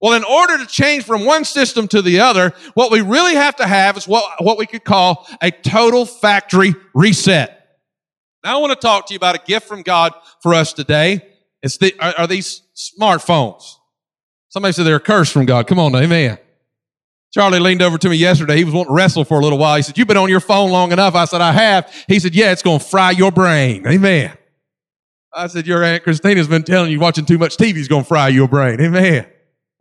Well, 0.01 0.15
in 0.15 0.23
order 0.23 0.59
to 0.59 0.67
change 0.67 1.05
from 1.05 1.25
one 1.25 1.45
system 1.45 1.89
to 1.89 2.01
the 2.01 2.21
other, 2.21 2.55
what 2.75 2.93
we 2.93 3.01
really 3.01 3.35
have 3.35 3.57
to 3.57 3.67
have 3.67 3.97
is 3.97 4.07
what, 4.07 4.25
what 4.39 4.57
we 4.57 4.65
could 4.65 4.85
call 4.85 5.27
a 5.43 5.51
total 5.51 6.07
factory 6.07 6.77
reset. 6.95 7.79
Now 8.45 8.59
I 8.59 8.61
want 8.61 8.81
to 8.81 8.87
talk 8.87 9.07
to 9.07 9.15
you 9.15 9.17
about 9.17 9.35
a 9.35 9.45
gift 9.45 9.67
from 9.67 9.83
God 9.83 10.15
for 10.41 10.55
us 10.55 10.73
today. 10.73 11.27
It's 11.63 11.79
the, 11.79 11.97
are, 11.99 12.15
are 12.17 12.27
these 12.29 12.63
smartphones. 12.77 13.78
Somebody 14.49 14.73
said 14.73 14.85
they're 14.85 14.97
a 14.97 15.01
curse 15.01 15.31
from 15.31 15.47
God. 15.47 15.67
Come 15.67 15.79
on, 15.79 15.95
amen. 15.95 16.39
Charlie 17.33 17.59
leaned 17.59 17.83
over 17.83 17.99
to 17.99 18.09
me 18.09 18.17
yesterday. 18.17 18.57
He 18.57 18.65
was 18.65 18.73
wanting 18.73 18.89
to 18.89 18.95
wrestle 18.95 19.25
for 19.25 19.39
a 19.39 19.43
little 19.43 19.59
while. 19.59 19.77
He 19.77 19.83
said, 19.83 19.99
you've 19.99 20.09
been 20.09 20.17
on 20.17 20.31
your 20.31 20.41
phone 20.41 20.71
long 20.71 20.93
enough. 20.93 21.15
I 21.15 21.27
said, 21.27 21.43
I 21.43 21.53
have. 21.53 21.93
He 22.09 22.19
said, 22.19 22.35
yeah, 22.35 22.53
it's 22.53 22.63
going 22.63 22.79
to 22.79 22.85
fry 22.85 23.11
your 23.11 23.31
brain. 23.31 23.87
Amen. 23.87 24.37
I 25.35 25.47
said, 25.47 25.67
your 25.67 25.85
Aunt 25.85 26.03
Christina's 26.03 26.49
been 26.49 26.63
telling 26.63 26.91
you 26.91 26.99
watching 26.99 27.27
too 27.27 27.37
much 27.37 27.59
TV 27.59 27.77
is 27.77 27.89
going 27.89 28.05
to 28.05 28.09
fry 28.09 28.29
your 28.29 28.49
brain. 28.49 28.81
Amen. 28.81 29.27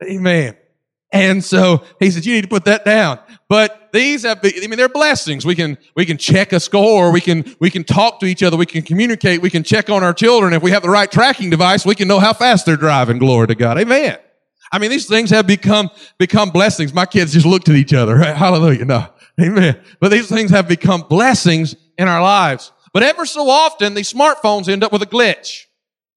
Amen. 0.04 0.58
And 1.14 1.42
so 1.42 1.86
he 2.02 2.12
said, 2.12 2.26
you 2.26 2.34
need 2.34 2.42
to 2.42 2.50
put 2.50 2.66
that 2.66 2.84
down. 2.84 3.20
But 3.48 3.92
these 3.94 4.24
have, 4.24 4.42
been, 4.42 4.52
I 4.62 4.68
mean, 4.68 4.78
they're 4.78 4.90
blessings. 4.90 5.46
We 5.46 5.56
can, 5.56 5.78
we 5.96 6.06
can 6.06 6.18
check 6.18 6.52
a 6.52 6.60
score. 6.60 7.14
We 7.14 7.22
can, 7.22 7.56
we 7.62 7.70
can 7.70 7.86
talk 7.86 8.20
to 8.20 8.26
each 8.26 8.44
other. 8.44 8.58
We 8.58 8.66
can 8.66 8.82
communicate. 8.82 9.42
We 9.42 9.50
can 9.50 9.64
check 9.64 9.90
on 9.90 10.04
our 10.04 10.14
children. 10.14 10.52
If 10.52 10.62
we 10.62 10.72
have 10.72 10.84
the 10.84 10.90
right 10.90 11.10
tracking 11.10 11.50
device, 11.50 11.86
we 11.86 11.96
can 11.96 12.10
know 12.10 12.20
how 12.20 12.34
fast 12.34 12.66
they're 12.66 12.76
driving. 12.76 13.20
Glory 13.20 13.48
to 13.48 13.56
God. 13.56 13.80
Amen. 13.80 14.18
I 14.72 14.80
mean, 14.80 14.90
these 14.90 15.08
things 15.08 15.30
have 15.30 15.48
become, 15.48 15.90
become 16.18 16.50
blessings. 16.50 16.94
My 16.94 17.06
kids 17.06 17.34
just 17.34 17.46
looked 17.46 17.70
at 17.70 17.76
each 17.76 17.94
other. 17.94 18.16
Right? 18.16 18.36
Hallelujah. 18.36 18.86
No. 18.86 19.08
Amen. 19.40 19.80
But 20.00 20.10
these 20.10 20.28
things 20.30 20.52
have 20.52 20.68
become 20.68 21.02
blessings 21.02 21.76
in 21.98 22.08
our 22.08 22.22
lives. 22.22 22.72
But 22.94 23.04
ever 23.04 23.26
so 23.26 23.50
often, 23.50 23.94
these 23.94 24.12
smartphones 24.12 24.68
end 24.68 24.84
up 24.84 24.92
with 24.92 25.04
a 25.04 25.06
glitch. 25.06 25.66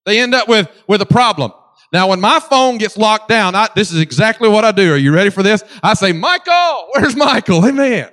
They 0.07 0.21
end 0.21 0.35
up 0.35 0.49
with, 0.49 0.69
with 0.88 1.02
a 1.02 1.07
problem. 1.07 1.52
Now, 1.92 2.09
when 2.09 2.21
my 2.21 2.40
phone 2.40 2.78
gets 2.78 2.97
locked 2.97 3.28
down, 3.28 3.54
I, 3.54 3.69
this 3.75 3.92
is 3.92 4.00
exactly 4.00 4.49
what 4.49 4.64
I 4.64 4.73
do. 4.73 4.92
Are 4.92 4.97
you 4.97 5.12
ready 5.12 5.30
for 5.30 5.42
this? 5.42 5.62
I 5.83 5.95
say, 5.95 6.12
Michael, 6.12 6.88
where's 6.92 7.16
Michael? 7.16 7.66
Amen. 7.66 8.09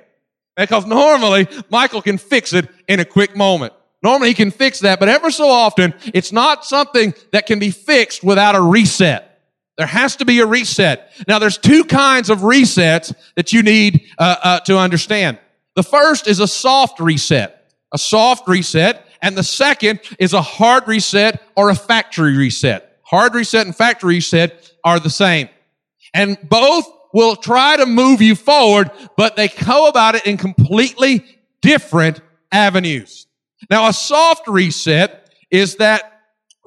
Because 0.55 0.85
normally, 0.85 1.47
Michael 1.69 2.01
can 2.01 2.17
fix 2.17 2.53
it 2.53 2.67
in 2.87 2.99
a 2.99 3.05
quick 3.05 3.35
moment. 3.35 3.73
Normally 4.03 4.29
he 4.29 4.33
can 4.33 4.51
fix 4.51 4.79
that, 4.79 4.99
but 4.99 5.09
ever 5.09 5.31
so 5.31 5.47
often, 5.47 5.93
it's 6.13 6.31
not 6.31 6.65
something 6.65 7.13
that 7.31 7.45
can 7.45 7.59
be 7.59 7.71
fixed 7.71 8.23
without 8.23 8.55
a 8.55 8.61
reset. 8.61 9.26
There 9.77 9.87
has 9.87 10.15
to 10.17 10.25
be 10.25 10.39
a 10.39 10.45
reset. 10.45 11.11
Now, 11.27 11.39
there's 11.39 11.57
two 11.57 11.83
kinds 11.83 12.29
of 12.29 12.39
resets 12.39 13.13
that 13.35 13.53
you 13.53 13.61
need 13.61 14.07
uh, 14.17 14.35
uh, 14.43 14.59
to 14.61 14.77
understand. 14.77 15.37
The 15.75 15.83
first 15.83 16.27
is 16.27 16.39
a 16.39 16.47
soft 16.47 16.99
reset, 16.99 17.71
a 17.93 17.97
soft 17.97 18.47
reset, 18.47 19.05
and 19.21 19.37
the 19.37 19.43
second 19.43 19.99
is 20.19 20.33
a 20.33 20.41
hard 20.41 20.87
reset 20.87 21.43
or 21.55 21.69
a 21.69 21.75
factory 21.75 22.35
reset. 22.35 22.99
Hard 23.03 23.35
reset 23.35 23.65
and 23.65 23.75
factory 23.75 24.15
reset 24.15 24.71
are 24.83 24.99
the 24.99 25.09
same. 25.09 25.49
And 26.13 26.37
both 26.49 26.85
will 27.13 27.35
try 27.35 27.77
to 27.77 27.85
move 27.85 28.21
you 28.21 28.35
forward, 28.35 28.91
but 29.15 29.35
they 29.35 29.47
go 29.47 29.87
about 29.87 30.15
it 30.15 30.25
in 30.25 30.37
completely 30.37 31.23
different 31.61 32.21
avenues. 32.51 33.27
Now, 33.69 33.87
a 33.87 33.93
soft 33.93 34.47
reset 34.47 35.29
is 35.51 35.75
that 35.75 36.16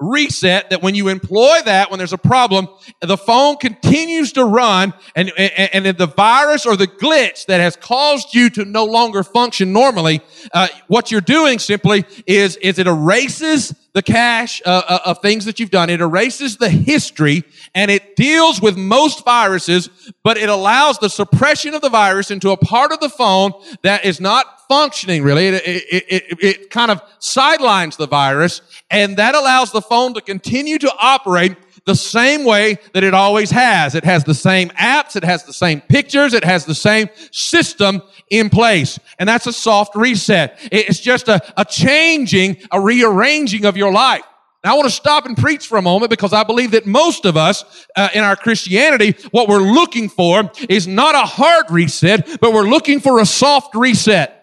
reset 0.01 0.71
that 0.71 0.81
when 0.81 0.95
you 0.95 1.07
employ 1.07 1.59
that, 1.65 1.89
when 1.91 1.99
there's 1.99 2.11
a 2.11 2.17
problem, 2.17 2.67
the 2.99 3.17
phone 3.17 3.57
continues 3.57 4.33
to 4.33 4.43
run 4.43 4.93
and, 5.15 5.31
and, 5.37 5.85
and 5.85 5.97
the 5.97 6.07
virus 6.07 6.65
or 6.65 6.75
the 6.75 6.87
glitch 6.87 7.45
that 7.45 7.61
has 7.61 7.75
caused 7.75 8.33
you 8.33 8.49
to 8.49 8.65
no 8.65 8.85
longer 8.85 9.23
function 9.23 9.71
normally, 9.71 10.21
uh, 10.53 10.67
what 10.87 11.11
you're 11.11 11.21
doing 11.21 11.59
simply 11.59 12.03
is, 12.25 12.57
is 12.57 12.79
it 12.79 12.87
erases 12.87 13.73
the 13.93 14.01
cache 14.01 14.61
uh, 14.65 14.81
uh, 14.87 14.99
of 15.05 15.21
things 15.21 15.45
that 15.45 15.59
you've 15.59 15.71
done. 15.71 15.89
It 15.89 16.01
erases 16.01 16.57
the 16.57 16.69
history 16.69 17.43
and 17.75 17.91
it 17.91 18.15
deals 18.15 18.61
with 18.61 18.77
most 18.77 19.25
viruses, 19.25 19.89
but 20.23 20.37
it 20.37 20.49
allows 20.49 20.97
the 20.99 21.09
suppression 21.09 21.73
of 21.73 21.81
the 21.81 21.89
virus 21.89 22.31
into 22.31 22.51
a 22.51 22.57
part 22.57 22.91
of 22.91 22.99
the 22.99 23.09
phone 23.09 23.51
that 23.83 24.05
is 24.05 24.21
not 24.21 24.45
functioning 24.67 25.23
really. 25.23 25.47
It, 25.47 25.63
it, 25.65 26.05
it, 26.07 26.43
it, 26.43 26.69
kind 26.69 26.89
of 26.89 27.01
sidelines 27.19 27.97
the 27.97 28.07
virus 28.07 28.61
and 28.89 29.17
that 29.17 29.35
allows 29.35 29.73
the 29.73 29.81
phone 29.81 30.13
to 30.13 30.21
continue 30.21 30.77
to 30.77 30.91
operate 30.97 31.57
the 31.85 31.95
same 31.95 32.45
way 32.45 32.77
that 32.93 33.03
it 33.03 33.13
always 33.13 33.49
has. 33.51 33.95
It 33.95 34.03
has 34.03 34.23
the 34.23 34.33
same 34.33 34.69
apps. 34.69 35.15
It 35.15 35.23
has 35.23 35.43
the 35.43 35.53
same 35.53 35.81
pictures. 35.81 36.33
It 36.33 36.43
has 36.43 36.65
the 36.65 36.75
same 36.75 37.09
system 37.31 38.01
in 38.29 38.49
place. 38.49 38.99
And 39.19 39.27
that's 39.27 39.47
a 39.47 39.53
soft 39.53 39.95
reset. 39.95 40.59
It's 40.71 40.99
just 40.99 41.27
a, 41.27 41.41
a 41.59 41.65
changing, 41.65 42.57
a 42.71 42.79
rearranging 42.79 43.65
of 43.65 43.77
your 43.77 43.91
life. 43.91 44.23
Now 44.63 44.73
I 44.73 44.75
want 44.75 44.89
to 44.89 44.95
stop 44.95 45.25
and 45.25 45.35
preach 45.35 45.65
for 45.65 45.79
a 45.79 45.81
moment 45.81 46.11
because 46.11 46.33
I 46.33 46.43
believe 46.43 46.71
that 46.71 46.85
most 46.85 47.25
of 47.25 47.35
us 47.35 47.87
uh, 47.95 48.09
in 48.13 48.23
our 48.23 48.35
Christianity, 48.35 49.15
what 49.31 49.49
we're 49.49 49.57
looking 49.57 50.07
for 50.07 50.51
is 50.69 50.87
not 50.87 51.15
a 51.15 51.25
hard 51.25 51.71
reset, 51.71 52.39
but 52.39 52.53
we're 52.53 52.67
looking 52.67 52.99
for 52.99 53.19
a 53.19 53.25
soft 53.25 53.73
reset. 53.73 54.40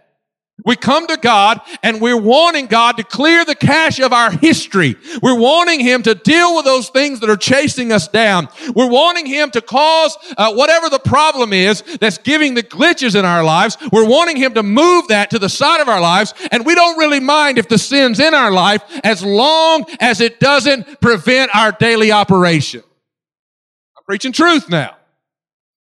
We 0.65 0.75
come 0.75 1.07
to 1.07 1.17
God 1.17 1.61
and 1.85 2.01
we're 2.01 2.21
wanting 2.21 2.67
God 2.67 2.97
to 2.97 3.05
clear 3.05 3.45
the 3.45 3.55
cache 3.55 4.01
of 4.01 4.13
our 4.13 4.33
history. 4.33 4.97
We're 5.23 5.39
wanting 5.39 5.79
Him 5.79 6.03
to 6.03 6.17
deal 6.17 6.57
with 6.57 6.65
those 6.65 6.89
things 6.89 7.21
that 7.21 7.31
are 7.31 7.37
chasing 7.37 7.93
us 7.93 8.09
down. 8.09 8.49
We're 8.75 8.91
wanting 8.91 9.27
Him 9.27 9.53
to 9.53 9.61
cause 9.61 10.19
uh, 10.37 10.53
whatever 10.53 10.91
the 10.91 10.99
problem 10.99 11.53
is 11.53 11.83
that's 12.01 12.19
giving 12.19 12.55
the 12.55 12.65
glitches 12.65 13.15
in 13.17 13.25
our 13.25 13.45
lives. 13.45 13.79
We're 13.93 14.09
wanting 14.09 14.37
Him 14.37 14.55
to 14.55 14.65
move 14.65 15.09
that 15.09 15.31
to 15.31 15.39
the 15.39 15.49
side 15.49 15.81
of 15.81 15.89
our 15.89 16.01
lives. 16.01 16.35
And 16.51 16.67
we 16.67 16.75
don't 16.75 16.99
really 16.99 17.21
mind 17.21 17.59
if 17.59 17.69
the 17.69 17.79
sin's 17.79 18.19
in 18.19 18.35
our 18.35 18.51
life 18.51 18.83
as 19.05 19.25
long 19.25 19.87
as 20.01 20.21
it 20.21 20.41
doesn't 20.41 21.01
prevent 21.01 21.55
our 21.55 21.71
daily 21.71 22.11
operation. 22.11 22.83
I'm 23.97 24.03
preaching 24.05 24.33
truth 24.33 24.69
now. 24.69 24.98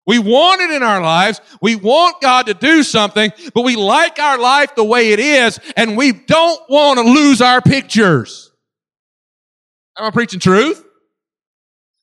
We 0.07 0.19
want 0.19 0.61
it 0.61 0.71
in 0.71 0.83
our 0.83 1.01
lives. 1.01 1.41
We 1.61 1.75
want 1.75 2.21
God 2.21 2.47
to 2.47 2.53
do 2.53 2.81
something, 2.81 3.31
but 3.53 3.63
we 3.63 3.75
like 3.75 4.17
our 4.19 4.39
life 4.39 4.73
the 4.73 4.83
way 4.83 5.11
it 5.11 5.19
is, 5.19 5.59
and 5.75 5.97
we 5.97 6.13
don't 6.13 6.61
want 6.69 6.97
to 6.97 7.03
lose 7.03 7.41
our 7.41 7.61
pictures. 7.61 8.51
Am 9.99 10.05
I 10.05 10.11
preaching 10.11 10.39
truth? 10.39 10.83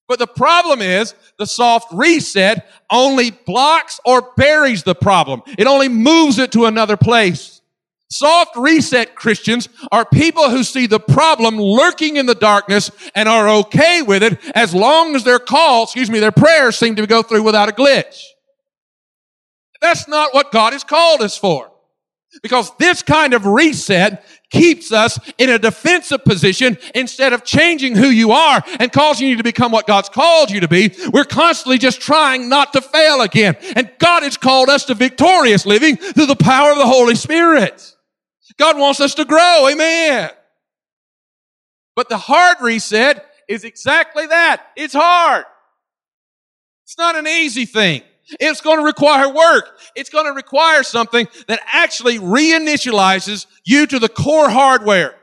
But 0.06 0.18
the 0.18 0.26
problem 0.26 0.82
is 0.82 1.14
the 1.38 1.46
soft 1.46 1.90
reset 1.92 2.68
only 2.90 3.30
blocks 3.30 3.98
or 4.04 4.32
buries 4.36 4.82
the 4.82 4.94
problem. 4.94 5.42
It 5.56 5.66
only 5.66 5.88
moves 5.88 6.38
it 6.38 6.52
to 6.52 6.66
another 6.66 6.98
place. 6.98 7.53
Soft 8.14 8.54
reset 8.54 9.16
Christians 9.16 9.68
are 9.90 10.04
people 10.04 10.48
who 10.48 10.62
see 10.62 10.86
the 10.86 11.00
problem 11.00 11.58
lurking 11.58 12.16
in 12.16 12.26
the 12.26 12.36
darkness 12.36 12.92
and 13.12 13.28
are 13.28 13.48
okay 13.48 14.02
with 14.02 14.22
it 14.22 14.38
as 14.54 14.72
long 14.72 15.16
as 15.16 15.24
their 15.24 15.40
call, 15.40 15.82
excuse 15.82 16.08
me, 16.08 16.20
their 16.20 16.30
prayers 16.30 16.76
seem 16.76 16.94
to 16.94 17.08
go 17.08 17.22
through 17.22 17.42
without 17.42 17.68
a 17.68 17.72
glitch. 17.72 18.22
That's 19.80 20.06
not 20.06 20.32
what 20.32 20.52
God 20.52 20.74
has 20.74 20.84
called 20.84 21.22
us 21.22 21.36
for. 21.36 21.72
Because 22.40 22.70
this 22.76 23.02
kind 23.02 23.34
of 23.34 23.46
reset 23.46 24.24
keeps 24.48 24.92
us 24.92 25.18
in 25.36 25.50
a 25.50 25.58
defensive 25.58 26.24
position 26.24 26.78
instead 26.94 27.32
of 27.32 27.42
changing 27.42 27.96
who 27.96 28.06
you 28.06 28.30
are 28.30 28.62
and 28.78 28.92
causing 28.92 29.26
you 29.26 29.38
to 29.38 29.42
become 29.42 29.72
what 29.72 29.88
God's 29.88 30.08
called 30.08 30.52
you 30.52 30.60
to 30.60 30.68
be. 30.68 30.94
We're 31.12 31.24
constantly 31.24 31.78
just 31.78 32.00
trying 32.00 32.48
not 32.48 32.74
to 32.74 32.80
fail 32.80 33.22
again. 33.22 33.56
And 33.74 33.90
God 33.98 34.22
has 34.22 34.36
called 34.36 34.68
us 34.68 34.84
to 34.84 34.94
victorious 34.94 35.66
living 35.66 35.96
through 35.96 36.26
the 36.26 36.36
power 36.36 36.70
of 36.70 36.78
the 36.78 36.86
Holy 36.86 37.16
Spirit. 37.16 37.90
God 38.58 38.78
wants 38.78 39.00
us 39.00 39.14
to 39.14 39.24
grow. 39.24 39.68
Amen. 39.70 40.30
But 41.96 42.08
the 42.08 42.18
hard 42.18 42.58
reset 42.60 43.26
is 43.48 43.64
exactly 43.64 44.26
that. 44.26 44.66
It's 44.76 44.94
hard. 44.94 45.44
It's 46.84 46.98
not 46.98 47.16
an 47.16 47.26
easy 47.26 47.66
thing. 47.66 48.02
It's 48.40 48.60
going 48.60 48.78
to 48.78 48.84
require 48.84 49.28
work. 49.28 49.78
It's 49.94 50.10
going 50.10 50.26
to 50.26 50.32
require 50.32 50.82
something 50.82 51.28
that 51.46 51.60
actually 51.72 52.18
reinitializes 52.18 53.46
you 53.64 53.86
to 53.86 53.98
the 53.98 54.08
core 54.08 54.48
hardware. 54.48 55.14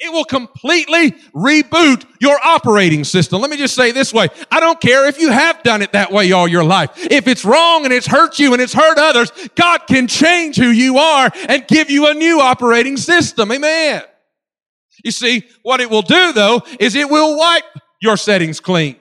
It 0.00 0.12
will 0.12 0.24
completely 0.24 1.10
reboot 1.34 2.04
your 2.20 2.38
operating 2.44 3.02
system. 3.02 3.40
Let 3.40 3.50
me 3.50 3.56
just 3.56 3.74
say 3.74 3.90
this 3.90 4.14
way. 4.14 4.28
I 4.50 4.60
don't 4.60 4.80
care 4.80 5.08
if 5.08 5.20
you 5.20 5.32
have 5.32 5.60
done 5.64 5.82
it 5.82 5.92
that 5.92 6.12
way 6.12 6.30
all 6.30 6.46
your 6.46 6.62
life. 6.62 6.90
If 6.96 7.26
it's 7.26 7.44
wrong 7.44 7.84
and 7.84 7.92
it's 7.92 8.06
hurt 8.06 8.38
you 8.38 8.52
and 8.52 8.62
it's 8.62 8.72
hurt 8.72 8.96
others, 8.96 9.32
God 9.56 9.86
can 9.88 10.06
change 10.06 10.56
who 10.56 10.68
you 10.68 10.98
are 10.98 11.32
and 11.48 11.66
give 11.66 11.90
you 11.90 12.06
a 12.06 12.14
new 12.14 12.40
operating 12.40 12.96
system. 12.96 13.50
Amen. 13.50 14.02
You 15.04 15.10
see, 15.10 15.44
what 15.62 15.80
it 15.80 15.90
will 15.90 16.02
do 16.02 16.32
though 16.32 16.62
is 16.78 16.94
it 16.94 17.10
will 17.10 17.36
wipe 17.36 17.64
your 18.00 18.16
settings 18.16 18.60
clean. 18.60 18.96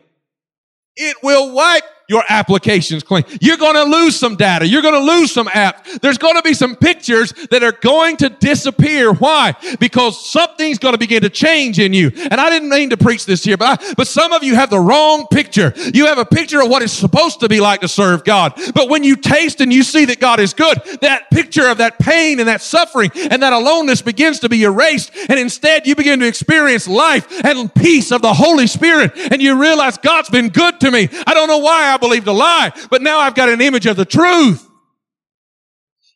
It 0.95 1.17
will 1.21 1.53
wipe 1.53 1.83
your 2.07 2.23
applications 2.29 3.03
clean. 3.03 3.25
You're 3.41 3.57
going 3.57 3.75
to 3.75 3.83
lose 3.83 4.15
some 4.15 4.35
data. 4.35 4.65
You're 4.65 4.81
going 4.81 4.93
to 4.93 4.99
lose 4.99 5.31
some 5.31 5.47
apps. 5.47 5.99
There's 5.99 6.17
going 6.17 6.35
to 6.35 6.41
be 6.41 6.53
some 6.53 6.75
pictures 6.75 7.33
that 7.51 7.63
are 7.63 7.73
going 7.73 8.17
to 8.17 8.29
disappear. 8.29 9.11
Why? 9.11 9.55
Because 9.79 10.29
something's 10.29 10.79
going 10.79 10.93
to 10.93 10.97
begin 10.97 11.23
to 11.23 11.29
change 11.29 11.79
in 11.79 11.93
you. 11.93 12.11
And 12.15 12.35
I 12.35 12.49
didn't 12.49 12.69
mean 12.69 12.91
to 12.91 12.97
preach 12.97 13.25
this 13.25 13.43
here, 13.43 13.57
but 13.57 13.81
I, 13.81 13.93
but 13.95 14.07
some 14.07 14.31
of 14.31 14.43
you 14.43 14.55
have 14.55 14.69
the 14.69 14.79
wrong 14.79 15.27
picture. 15.27 15.73
You 15.93 16.05
have 16.05 16.17
a 16.17 16.25
picture 16.25 16.61
of 16.61 16.69
what 16.69 16.81
it's 16.81 16.93
supposed 16.93 17.41
to 17.41 17.49
be 17.49 17.59
like 17.59 17.81
to 17.81 17.89
serve 17.89 18.23
God. 18.23 18.53
But 18.73 18.89
when 18.89 19.03
you 19.03 19.17
taste 19.17 19.59
and 19.59 19.73
you 19.73 19.83
see 19.83 20.05
that 20.05 20.19
God 20.21 20.39
is 20.39 20.53
good, 20.53 20.79
that 21.01 21.29
picture 21.29 21.67
of 21.67 21.79
that 21.79 21.99
pain 21.99 22.39
and 22.39 22.47
that 22.47 22.61
suffering 22.61 23.11
and 23.15 23.43
that 23.43 23.51
aloneness 23.51 24.01
begins 24.01 24.39
to 24.39 24.49
be 24.49 24.63
erased. 24.63 25.11
And 25.27 25.37
instead 25.37 25.85
you 25.85 25.95
begin 25.95 26.19
to 26.19 26.27
experience 26.27 26.87
life 26.87 27.27
and 27.43 27.73
peace 27.73 28.11
of 28.11 28.21
the 28.21 28.33
Holy 28.33 28.67
Spirit. 28.67 29.11
And 29.15 29.41
you 29.41 29.59
realize 29.59 29.97
God's 29.97 30.29
been 30.29 30.49
good 30.49 30.79
to 30.79 30.91
me. 30.91 31.09
I 31.25 31.33
don't 31.33 31.49
know 31.49 31.57
why 31.57 31.93
I 31.93 31.96
I 31.97 31.99
believed 31.99 32.27
a 32.27 32.31
lie, 32.31 32.71
but 32.91 33.01
now 33.01 33.17
I've 33.17 33.33
got 33.33 33.49
an 33.49 33.59
image 33.59 33.87
of 33.87 33.97
the 33.97 34.05
truth. 34.05 34.63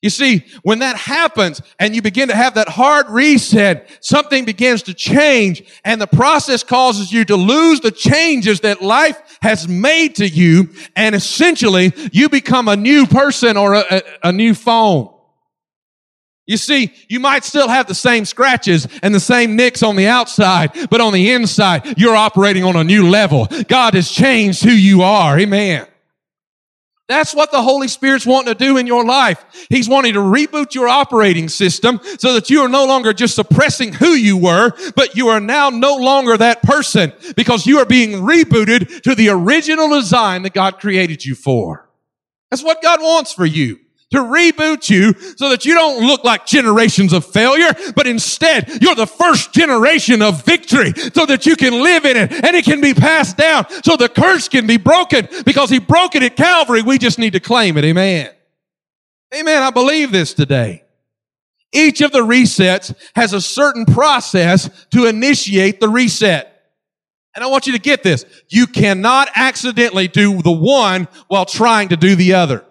You 0.04 0.12
see, 0.12 0.46
when 0.62 0.80
that 0.80 0.96
happens 0.96 1.60
and 1.80 1.96
you 1.96 2.02
begin 2.02 2.28
to 2.30 2.36
have 2.36 2.56
that 2.56 2.70
hard 2.70 3.08
reset, 3.10 3.90
something 4.02 4.46
begins 4.46 4.84
to 4.84 4.94
change 4.94 5.64
and 5.84 6.00
the 6.00 6.08
process 6.08 6.64
causes 6.64 7.12
you 7.12 7.26
to 7.26 7.36
lose 7.36 7.82
the 7.82 7.92
changes 7.92 8.62
that 8.62 8.82
life 8.82 9.20
has 9.42 9.68
made 9.68 10.16
to 10.16 10.28
you. 10.28 10.70
And 10.96 11.16
essentially 11.16 11.94
you 12.12 12.30
become 12.30 12.68
a 12.68 12.76
new 12.76 13.06
person 13.08 13.58
or 13.58 13.74
a, 13.74 13.86
a, 13.90 14.02
a 14.30 14.32
new 14.32 14.54
phone. 14.54 15.14
You 16.48 16.58
see, 16.58 16.92
you 17.08 17.20
might 17.20 17.44
still 17.44 17.68
have 17.68 17.88
the 17.88 17.96
same 17.96 18.26
scratches 18.26 18.88
and 19.04 19.14
the 19.14 19.20
same 19.20 19.56
nicks 19.56 19.84
on 19.84 19.96
the 19.96 20.08
outside, 20.08 20.72
but 20.90 21.00
on 21.00 21.14
the 21.14 21.32
inside, 21.32 21.98
you're 21.98 22.16
operating 22.16 22.64
on 22.64 22.76
a 22.76 22.84
new 22.84 23.08
level. 23.08 23.48
God 23.68 23.94
has 23.94 24.10
changed 24.10 24.64
who 24.64 24.72
you 24.72 25.02
are. 25.02 25.40
Amen. 25.40 25.88
That's 27.08 27.36
what 27.36 27.52
the 27.52 27.62
Holy 27.62 27.90
Spirit's 27.90 28.26
wanting 28.26 28.54
to 28.54 28.58
do 28.58 28.78
in 28.78 28.88
your 28.88 29.04
life. 29.04 29.44
He's 29.70 29.90
wanting 29.90 30.14
to 30.14 30.20
reboot 30.20 30.74
your 30.74 30.88
operating 30.88 31.50
system 31.50 32.00
so 32.18 32.34
that 32.34 32.50
you 32.50 32.62
are 32.62 32.70
no 32.70 32.86
longer 32.86 33.12
just 33.12 33.36
suppressing 33.36 33.92
who 33.92 34.12
you 34.12 34.38
were, 34.38 34.72
but 34.96 35.18
you 35.18 35.28
are 35.28 35.42
now 35.42 35.70
no 35.70 35.98
longer 35.98 36.38
that 36.38 36.64
person 36.64 37.12
because 37.36 37.68
you 37.68 37.80
are 37.80 37.86
being 37.86 38.22
rebooted 38.22 39.02
to 39.02 39.14
the 39.14 39.28
original 39.28 39.90
design 39.90 40.44
that 40.44 40.54
God 40.54 40.80
created 40.80 41.26
you 41.26 41.36
for. 41.36 41.90
That's 42.50 42.64
what 42.64 42.82
God 42.82 43.02
wants 43.02 43.34
for 43.34 43.46
you 43.46 43.80
to 44.12 44.18
reboot 44.18 44.90
you 44.90 45.14
so 45.38 45.50
that 45.50 45.66
you 45.66 45.74
don't 45.74 46.06
look 46.06 46.24
like 46.24 46.46
generations 46.46 47.14
of 47.14 47.26
failure, 47.26 47.74
but 47.96 48.08
instead 48.08 48.82
you're 48.82 48.96
the 48.96 49.08
first 49.08 49.54
generation 49.54 50.22
of 50.22 50.46
victory 50.46 50.94
so 51.14 51.26
that 51.26 51.46
you 51.46 51.56
can 51.56 51.82
live 51.82 52.06
in 52.06 52.18
it 52.18 52.32
and 52.32 52.56
it 52.56 52.66
can 52.66 52.82
be 52.82 52.94
passed 52.94 53.38
down 53.38 53.66
so 53.84 53.96
the 53.96 54.10
curse 54.10 54.48
can 54.48 54.68
be 54.68 54.78
broken 54.78 55.28
because 55.46 55.70
he 55.70 55.80
broke 55.80 56.16
it 56.16 56.24
at 56.24 56.36
Calvary. 56.36 56.82
We 56.82 56.98
just 56.98 57.20
need 57.20 57.34
to 57.34 57.40
claim 57.40 57.78
it. 57.78 57.86
Amen. 57.86 58.30
Amen. 59.34 59.64
I 59.64 59.72
believe 59.72 60.12
this 60.12 60.34
today. 60.34 60.84
Each 61.74 62.02
of 62.02 62.12
the 62.12 62.20
resets 62.20 62.94
has 63.16 63.32
a 63.32 63.40
certain 63.40 63.86
process 63.86 64.70
to 64.92 65.06
initiate 65.06 65.80
the 65.80 65.88
reset. 65.88 66.48
And 67.34 67.44
I 67.46 67.48
want 67.48 67.66
you 67.66 67.72
to 67.74 67.80
get 67.80 68.04
this. 68.04 68.26
You 68.50 68.68
cannot 68.68 69.30
accidentally 69.36 70.10
do 70.10 70.42
the 70.42 70.52
one 70.52 71.08
while 71.30 71.46
trying 71.46 71.90
to 71.90 71.98
do 71.98 72.16
the 72.16 72.34
other. 72.34 72.66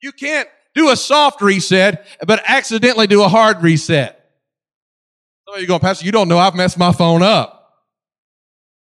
You 0.00 0.12
can't 0.12 0.48
do 0.74 0.90
a 0.90 0.96
soft 0.96 1.40
reset, 1.40 2.06
but 2.26 2.42
accidentally 2.46 3.06
do 3.06 3.22
a 3.22 3.28
hard 3.28 3.62
reset. 3.62 4.14
Some 5.46 5.56
of 5.56 5.60
you 5.60 5.66
going, 5.66 5.80
Pastor, 5.80 6.04
you 6.04 6.12
don't 6.12 6.28
know 6.28 6.38
I've 6.38 6.54
messed 6.54 6.78
my 6.78 6.92
phone 6.92 7.22
up. 7.22 7.54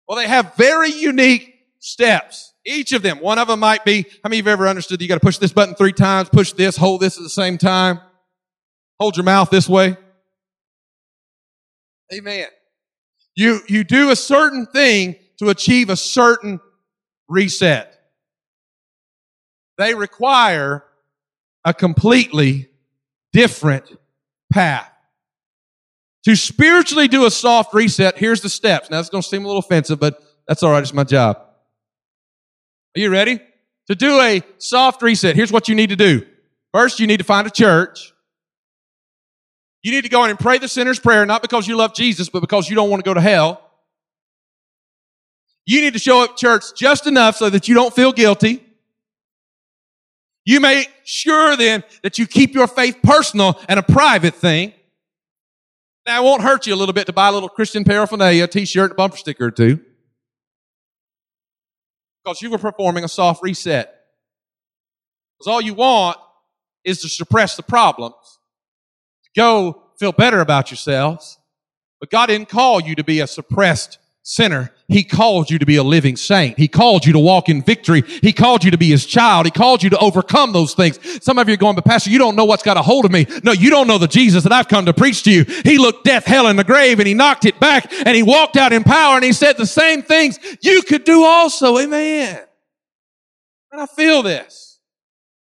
Well, 0.07 0.17
they 0.17 0.27
have 0.27 0.55
very 0.55 0.91
unique 0.91 1.53
steps. 1.79 2.53
Each 2.65 2.93
of 2.93 3.01
them. 3.01 3.19
One 3.19 3.39
of 3.39 3.47
them 3.47 3.59
might 3.59 3.83
be, 3.83 4.03
how 4.23 4.29
many 4.29 4.39
of 4.39 4.45
you 4.45 4.51
have 4.51 4.59
ever 4.59 4.67
understood 4.67 4.99
that 4.99 5.03
you 5.03 5.09
got 5.09 5.15
to 5.15 5.25
push 5.25 5.37
this 5.37 5.51
button 5.51 5.75
three 5.75 5.91
times, 5.91 6.29
push 6.29 6.53
this, 6.53 6.77
hold 6.77 7.01
this 7.01 7.17
at 7.17 7.23
the 7.23 7.29
same 7.29 7.57
time, 7.57 7.99
hold 8.99 9.17
your 9.17 9.25
mouth 9.25 9.49
this 9.49 9.67
way? 9.67 9.97
Amen. 12.13 12.47
You, 13.35 13.59
you 13.67 13.83
do 13.83 14.11
a 14.11 14.15
certain 14.15 14.65
thing 14.65 15.15
to 15.39 15.49
achieve 15.49 15.89
a 15.89 15.97
certain 15.97 16.61
reset. 17.27 17.89
They 19.77 19.95
require 19.95 20.85
a 21.65 21.73
completely 21.73 22.69
different 23.31 23.85
path. 24.51 24.89
To 26.25 26.35
spiritually 26.35 27.07
do 27.07 27.25
a 27.25 27.31
soft 27.31 27.73
reset, 27.73 28.17
here's 28.17 28.41
the 28.41 28.49
steps. 28.49 28.89
Now, 28.89 28.99
it's 28.99 29.09
going 29.09 29.21
to 29.21 29.27
seem 29.27 29.43
a 29.43 29.47
little 29.47 29.59
offensive, 29.59 29.99
but 29.99 30.21
that's 30.47 30.63
all 30.63 30.71
right. 30.71 30.81
It's 30.81 30.93
my 30.93 31.03
job. 31.03 31.37
Are 32.95 32.99
you 32.99 33.09
ready? 33.09 33.39
To 33.87 33.95
do 33.95 34.21
a 34.21 34.41
soft 34.59 35.01
reset, 35.01 35.35
here's 35.35 35.51
what 35.51 35.67
you 35.67 35.75
need 35.75 35.89
to 35.89 35.97
do. 35.97 36.25
First, 36.71 36.99
you 36.99 37.07
need 37.07 37.17
to 37.17 37.25
find 37.25 37.45
a 37.45 37.49
church. 37.49 38.13
You 39.81 39.91
need 39.91 40.03
to 40.03 40.09
go 40.09 40.23
in 40.23 40.29
and 40.29 40.39
pray 40.39 40.59
the 40.59 40.69
sinner's 40.69 40.99
prayer, 40.99 41.25
not 41.25 41.41
because 41.41 41.67
you 41.67 41.75
love 41.75 41.93
Jesus, 41.93 42.29
but 42.29 42.39
because 42.39 42.69
you 42.69 42.75
don't 42.75 42.89
want 42.89 43.03
to 43.03 43.07
go 43.07 43.13
to 43.13 43.19
hell. 43.19 43.59
You 45.65 45.81
need 45.81 45.93
to 45.93 45.99
show 45.99 46.23
up 46.23 46.37
church 46.37 46.63
just 46.75 47.05
enough 47.05 47.35
so 47.35 47.49
that 47.49 47.67
you 47.67 47.75
don't 47.75 47.93
feel 47.93 48.13
guilty. 48.13 48.63
You 50.45 50.59
make 50.59 50.91
sure 51.03 51.55
then 51.55 51.83
that 52.01 52.19
you 52.19 52.27
keep 52.27 52.53
your 52.53 52.67
faith 52.67 52.97
personal 53.01 53.59
and 53.69 53.79
a 53.79 53.83
private 53.83 54.35
thing. 54.35 54.73
Now, 56.05 56.21
it 56.21 56.25
won't 56.25 56.41
hurt 56.41 56.67
you 56.67 56.73
a 56.73 56.75
little 56.75 56.93
bit 56.93 57.07
to 57.07 57.13
buy 57.13 57.29
a 57.29 57.31
little 57.31 57.47
Christian 57.47 57.85
paraphernalia, 57.85 58.43
a 58.43 58.47
t-shirt, 58.47 58.91
a 58.91 58.95
bumper 58.95 59.15
sticker 59.15 59.45
or 59.45 59.51
two. 59.51 59.79
Because 62.23 62.41
you 62.41 62.49
were 62.49 62.57
performing 62.57 63.05
a 63.05 63.07
soft 63.07 63.41
reset. 63.41 63.93
Because 65.37 65.51
all 65.51 65.61
you 65.61 65.73
want 65.73 66.17
is 66.83 67.01
to 67.01 67.09
suppress 67.09 67.55
the 67.55 67.63
problems. 67.63 68.15
To 69.23 69.29
Go 69.35 69.83
feel 69.97 70.11
better 70.11 70.41
about 70.41 70.71
yourselves. 70.71 71.37
But 72.01 72.09
God 72.09 72.25
didn't 72.25 72.49
call 72.49 72.81
you 72.81 72.95
to 72.95 73.03
be 73.03 73.21
a 73.21 73.27
suppressed 73.27 73.97
sinner. 74.23 74.71
He 74.87 75.03
called 75.03 75.49
you 75.49 75.59
to 75.59 75.65
be 75.65 75.75
a 75.75 75.83
living 75.83 76.15
saint. 76.15 76.57
He 76.57 76.67
called 76.67 77.05
you 77.05 77.13
to 77.13 77.19
walk 77.19 77.49
in 77.49 77.61
victory. 77.61 78.01
He 78.01 78.31
called 78.31 78.63
you 78.63 78.71
to 78.71 78.77
be 78.77 78.89
his 78.89 79.05
child. 79.05 79.45
He 79.45 79.51
called 79.51 79.83
you 79.83 79.89
to 79.91 79.97
overcome 79.99 80.53
those 80.53 80.73
things. 80.73 80.97
Some 81.23 81.37
of 81.37 81.47
you 81.47 81.53
are 81.53 81.57
going, 81.57 81.75
but 81.75 81.85
pastor, 81.85 82.09
you 82.09 82.17
don't 82.17 82.35
know 82.35 82.45
what's 82.45 82.63
got 82.63 82.77
a 82.77 82.81
hold 82.81 83.05
of 83.05 83.11
me. 83.11 83.27
No, 83.43 83.51
you 83.51 83.69
don't 83.69 83.87
know 83.87 83.97
the 83.97 84.07
Jesus 84.07 84.43
that 84.43 84.51
I've 84.51 84.67
come 84.67 84.85
to 84.85 84.93
preach 84.93 85.23
to 85.23 85.31
you. 85.31 85.43
He 85.43 85.77
looked 85.77 86.05
death, 86.05 86.25
hell, 86.25 86.47
and 86.47 86.57
the 86.57 86.63
grave 86.63 86.99
and 86.99 87.07
he 87.07 87.13
knocked 87.13 87.45
it 87.45 87.59
back 87.59 87.91
and 87.91 88.15
he 88.15 88.23
walked 88.23 88.55
out 88.55 88.71
in 88.73 88.83
power 88.83 89.15
and 89.15 89.25
he 89.25 89.33
said 89.33 89.57
the 89.57 89.65
same 89.65 90.01
things 90.01 90.39
you 90.61 90.81
could 90.83 91.03
do 91.03 91.23
also. 91.23 91.77
Amen. 91.77 92.41
And 93.71 93.81
I 93.81 93.85
feel 93.87 94.23
this. 94.23 94.79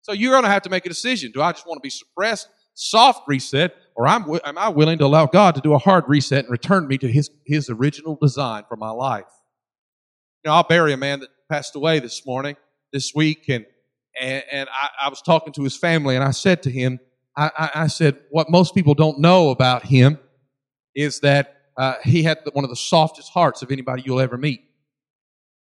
So 0.03 0.13
you're 0.13 0.33
going 0.33 0.45
to 0.45 0.51
have 0.51 0.63
to 0.63 0.71
make 0.71 0.87
a 0.87 0.89
decision. 0.89 1.31
Do 1.33 1.43
I 1.43 1.53
just 1.53 1.67
want 1.67 1.79
to 1.79 1.83
be 1.83 1.91
suppressed, 1.91 2.49
soft 2.75 3.23
reset, 3.27 3.75
or 3.95 4.07
I'm, 4.07 4.25
am 4.45 4.59
I 4.59 4.69
willing 4.69 4.99
to 4.99 5.05
allow 5.05 5.27
God 5.27 5.55
to 5.55 5.61
do 5.61 5.75
a 5.75 5.79
hard 5.79 6.05
reset 6.09 6.45
and 6.45 6.51
return 6.51 6.87
me 6.87 6.99
to 6.99 7.09
his, 7.09 7.31
his 7.47 7.69
original 7.71 8.17
design 8.21 8.65
for 8.69 8.77
my 8.77 8.91
life? 8.91 9.25
You 10.45 10.51
know, 10.51 10.57
I'll 10.57 10.65
bury 10.65 10.93
a 10.93 10.97
man 10.97 11.21
that 11.21 11.29
passed 11.51 11.77
away 11.77 11.99
this 11.99 12.25
morning, 12.27 12.57
this 12.93 13.15
week, 13.15 13.45
and, 13.49 13.67
and, 14.21 14.43
and 14.51 14.69
I, 14.71 15.07
I 15.07 15.09
was 15.09 15.23
talking 15.23 15.53
to 15.55 15.63
his 15.63 15.77
family, 15.77 16.17
and 16.17 16.25
I 16.25 16.31
said 16.31 16.63
to 16.65 16.71
him, 16.71 16.99
I, 17.37 17.51
I, 17.57 17.71
I 17.75 17.87
said, 17.87 18.19
what 18.31 18.51
most 18.51 18.75
people 18.75 18.95
don't 18.95 19.19
know 19.19 19.51
about 19.51 19.85
him 19.85 20.19
is 20.95 21.21
that 21.21 21.57
uh, 21.77 21.95
he 22.05 22.23
had 22.23 22.39
one 22.53 22.65
of 22.65 22.71
the 22.71 22.77
softest 22.77 23.31
hearts 23.31 23.63
of 23.63 23.71
anybody 23.71 24.03
you'll 24.05 24.21
ever 24.21 24.37
meet 24.37 24.65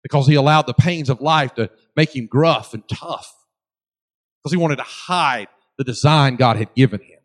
because 0.03 0.27
he 0.27 0.35
allowed 0.35 0.67
the 0.67 0.75
pains 0.75 1.11
of 1.11 1.21
life 1.21 1.55
to 1.55 1.71
make 1.97 2.15
him 2.15 2.27
gruff 2.27 2.75
and 2.75 2.89
tough 2.89 3.33
because 4.43 4.53
he 4.53 4.59
wanted 4.59 4.77
to 4.77 4.83
hide 4.83 5.49
the 5.81 5.85
design 5.85 6.37
God 6.37 6.59
had 6.59 6.75
given 6.75 7.01
him. 7.01 7.21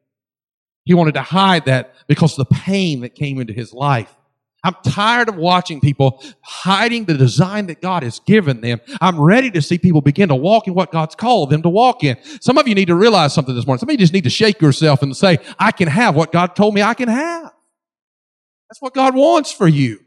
He 0.85 0.93
wanted 0.93 1.15
to 1.15 1.21
hide 1.21 1.65
that 1.65 1.93
because 2.07 2.39
of 2.39 2.47
the 2.47 2.55
pain 2.55 3.01
that 3.01 3.13
came 3.13 3.41
into 3.41 3.51
his 3.51 3.73
life. 3.73 4.15
I'm 4.63 4.75
tired 4.81 5.27
of 5.27 5.35
watching 5.35 5.81
people 5.81 6.23
hiding 6.39 7.03
the 7.03 7.15
design 7.15 7.67
that 7.67 7.81
God 7.81 8.01
has 8.03 8.19
given 8.19 8.61
them. 8.61 8.79
I'm 9.01 9.19
ready 9.19 9.51
to 9.51 9.61
see 9.61 9.77
people 9.77 9.99
begin 9.99 10.29
to 10.29 10.35
walk 10.35 10.67
in 10.67 10.73
what 10.73 10.89
God's 10.89 11.15
called 11.15 11.49
them 11.49 11.63
to 11.63 11.69
walk 11.69 12.01
in. 12.05 12.15
Some 12.39 12.57
of 12.57 12.65
you 12.65 12.75
need 12.75 12.87
to 12.87 12.95
realize 12.95 13.33
something 13.33 13.53
this 13.53 13.67
morning. 13.67 13.79
Some 13.79 13.89
of 13.89 13.91
you 13.91 13.97
just 13.97 14.13
need 14.13 14.23
to 14.23 14.29
shake 14.29 14.61
yourself 14.61 15.01
and 15.03 15.15
say, 15.17 15.39
I 15.59 15.73
can 15.73 15.89
have 15.89 16.15
what 16.15 16.31
God 16.31 16.55
told 16.55 16.73
me 16.73 16.81
I 16.81 16.93
can 16.93 17.09
have. 17.09 17.51
That's 18.69 18.81
what 18.81 18.93
God 18.93 19.15
wants 19.15 19.51
for 19.51 19.67
you. 19.67 19.99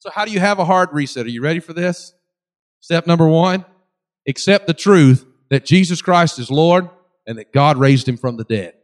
So 0.00 0.10
how 0.10 0.24
do 0.24 0.32
you 0.32 0.40
have 0.40 0.58
a 0.58 0.64
hard 0.64 0.88
reset? 0.92 1.24
Are 1.24 1.30
you 1.30 1.40
ready 1.40 1.60
for 1.60 1.72
this? 1.72 2.14
Step 2.80 3.06
number 3.06 3.28
one, 3.28 3.64
accept 4.26 4.66
the 4.66 4.74
truth 4.74 5.24
that 5.50 5.64
Jesus 5.64 6.02
Christ 6.02 6.40
is 6.40 6.50
Lord 6.50 6.90
and 7.26 7.38
that 7.38 7.52
God 7.52 7.76
raised 7.76 8.08
him 8.08 8.16
from 8.16 8.36
the 8.36 8.44
dead 8.44 8.74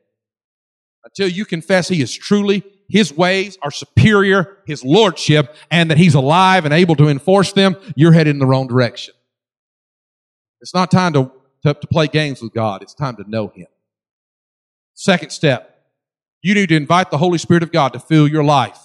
until 1.05 1.29
you 1.29 1.45
confess 1.45 1.89
he 1.89 2.03
is 2.03 2.15
truly, 2.15 2.63
his 2.89 3.13
ways 3.13 3.59
are 3.63 3.71
superior, 3.71 4.59
his 4.67 4.85
lordship, 4.85 5.55
and 5.71 5.91
that 5.91 5.99
he's 5.99 6.15
alive 6.15 6.65
and 6.65 6.73
able 6.73 6.97
to 6.97 7.09
enforce 7.09 7.53
them, 7.53 7.77
you're 7.97 8.13
headed 8.13 8.35
in 8.35 8.39
the 8.39 8.47
wrong 8.47 8.67
direction. 8.67 9.15
It's 10.61 10.75
not 10.75 10.91
time 10.91 11.13
to, 11.15 11.33
to, 11.65 11.75
to 11.75 11.87
play 11.87 12.07
games 12.07 12.41
with 12.41 12.53
God. 12.53 12.83
It's 12.83 12.95
time 12.95 13.17
to 13.17 13.29
know 13.29 13.49
him. 13.49 13.67
Second 14.95 15.31
step, 15.31 15.69
you 16.43 16.55
need 16.55 16.69
to 16.69 16.77
invite 16.77 17.11
the 17.11 17.19
Holy 17.19 17.39
Spirit 17.39 17.63
of 17.63 17.73
God 17.73 17.93
to 17.95 18.01
fill 18.01 18.29
your 18.29 18.45
life. 18.45 18.79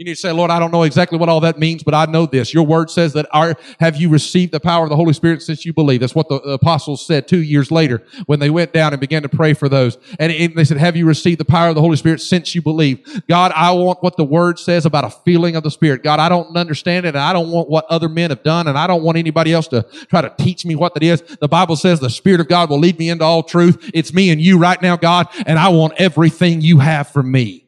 You 0.00 0.04
need 0.04 0.14
to 0.14 0.20
say, 0.20 0.32
Lord, 0.32 0.50
I 0.50 0.58
don't 0.58 0.70
know 0.70 0.84
exactly 0.84 1.18
what 1.18 1.28
all 1.28 1.40
that 1.40 1.58
means, 1.58 1.82
but 1.82 1.92
I 1.92 2.06
know 2.06 2.24
this. 2.24 2.54
Your 2.54 2.64
word 2.64 2.88
says 2.88 3.12
that 3.12 3.26
our, 3.32 3.54
have 3.80 3.96
you 3.96 4.08
received 4.08 4.50
the 4.50 4.58
power 4.58 4.84
of 4.84 4.88
the 4.88 4.96
Holy 4.96 5.12
Spirit 5.12 5.42
since 5.42 5.66
you 5.66 5.74
believe? 5.74 6.00
That's 6.00 6.14
what 6.14 6.30
the 6.30 6.36
apostles 6.36 7.04
said 7.04 7.28
two 7.28 7.42
years 7.42 7.70
later 7.70 8.02
when 8.24 8.38
they 8.38 8.48
went 8.48 8.72
down 8.72 8.94
and 8.94 9.00
began 9.00 9.20
to 9.20 9.28
pray 9.28 9.52
for 9.52 9.68
those. 9.68 9.98
And 10.18 10.54
they 10.54 10.64
said, 10.64 10.78
have 10.78 10.96
you 10.96 11.04
received 11.04 11.38
the 11.38 11.44
power 11.44 11.68
of 11.68 11.74
the 11.74 11.82
Holy 11.82 11.98
Spirit 11.98 12.22
since 12.22 12.54
you 12.54 12.62
believe? 12.62 13.22
God, 13.28 13.52
I 13.54 13.72
want 13.72 14.02
what 14.02 14.16
the 14.16 14.24
word 14.24 14.58
says 14.58 14.86
about 14.86 15.04
a 15.04 15.10
feeling 15.10 15.54
of 15.54 15.64
the 15.64 15.70
Spirit. 15.70 16.02
God, 16.02 16.18
I 16.18 16.30
don't 16.30 16.56
understand 16.56 17.04
it 17.04 17.10
and 17.10 17.18
I 17.18 17.34
don't 17.34 17.50
want 17.50 17.68
what 17.68 17.84
other 17.90 18.08
men 18.08 18.30
have 18.30 18.42
done 18.42 18.68
and 18.68 18.78
I 18.78 18.86
don't 18.86 19.02
want 19.02 19.18
anybody 19.18 19.52
else 19.52 19.68
to 19.68 19.82
try 20.08 20.22
to 20.22 20.32
teach 20.38 20.64
me 20.64 20.76
what 20.76 20.94
that 20.94 21.02
is. 21.02 21.20
The 21.20 21.46
Bible 21.46 21.76
says 21.76 22.00
the 22.00 22.08
Spirit 22.08 22.40
of 22.40 22.48
God 22.48 22.70
will 22.70 22.78
lead 22.78 22.98
me 22.98 23.10
into 23.10 23.24
all 23.26 23.42
truth. 23.42 23.90
It's 23.92 24.14
me 24.14 24.30
and 24.30 24.40
you 24.40 24.56
right 24.56 24.80
now, 24.80 24.96
God, 24.96 25.28
and 25.44 25.58
I 25.58 25.68
want 25.68 25.92
everything 25.98 26.62
you 26.62 26.78
have 26.78 27.08
for 27.08 27.22
me. 27.22 27.66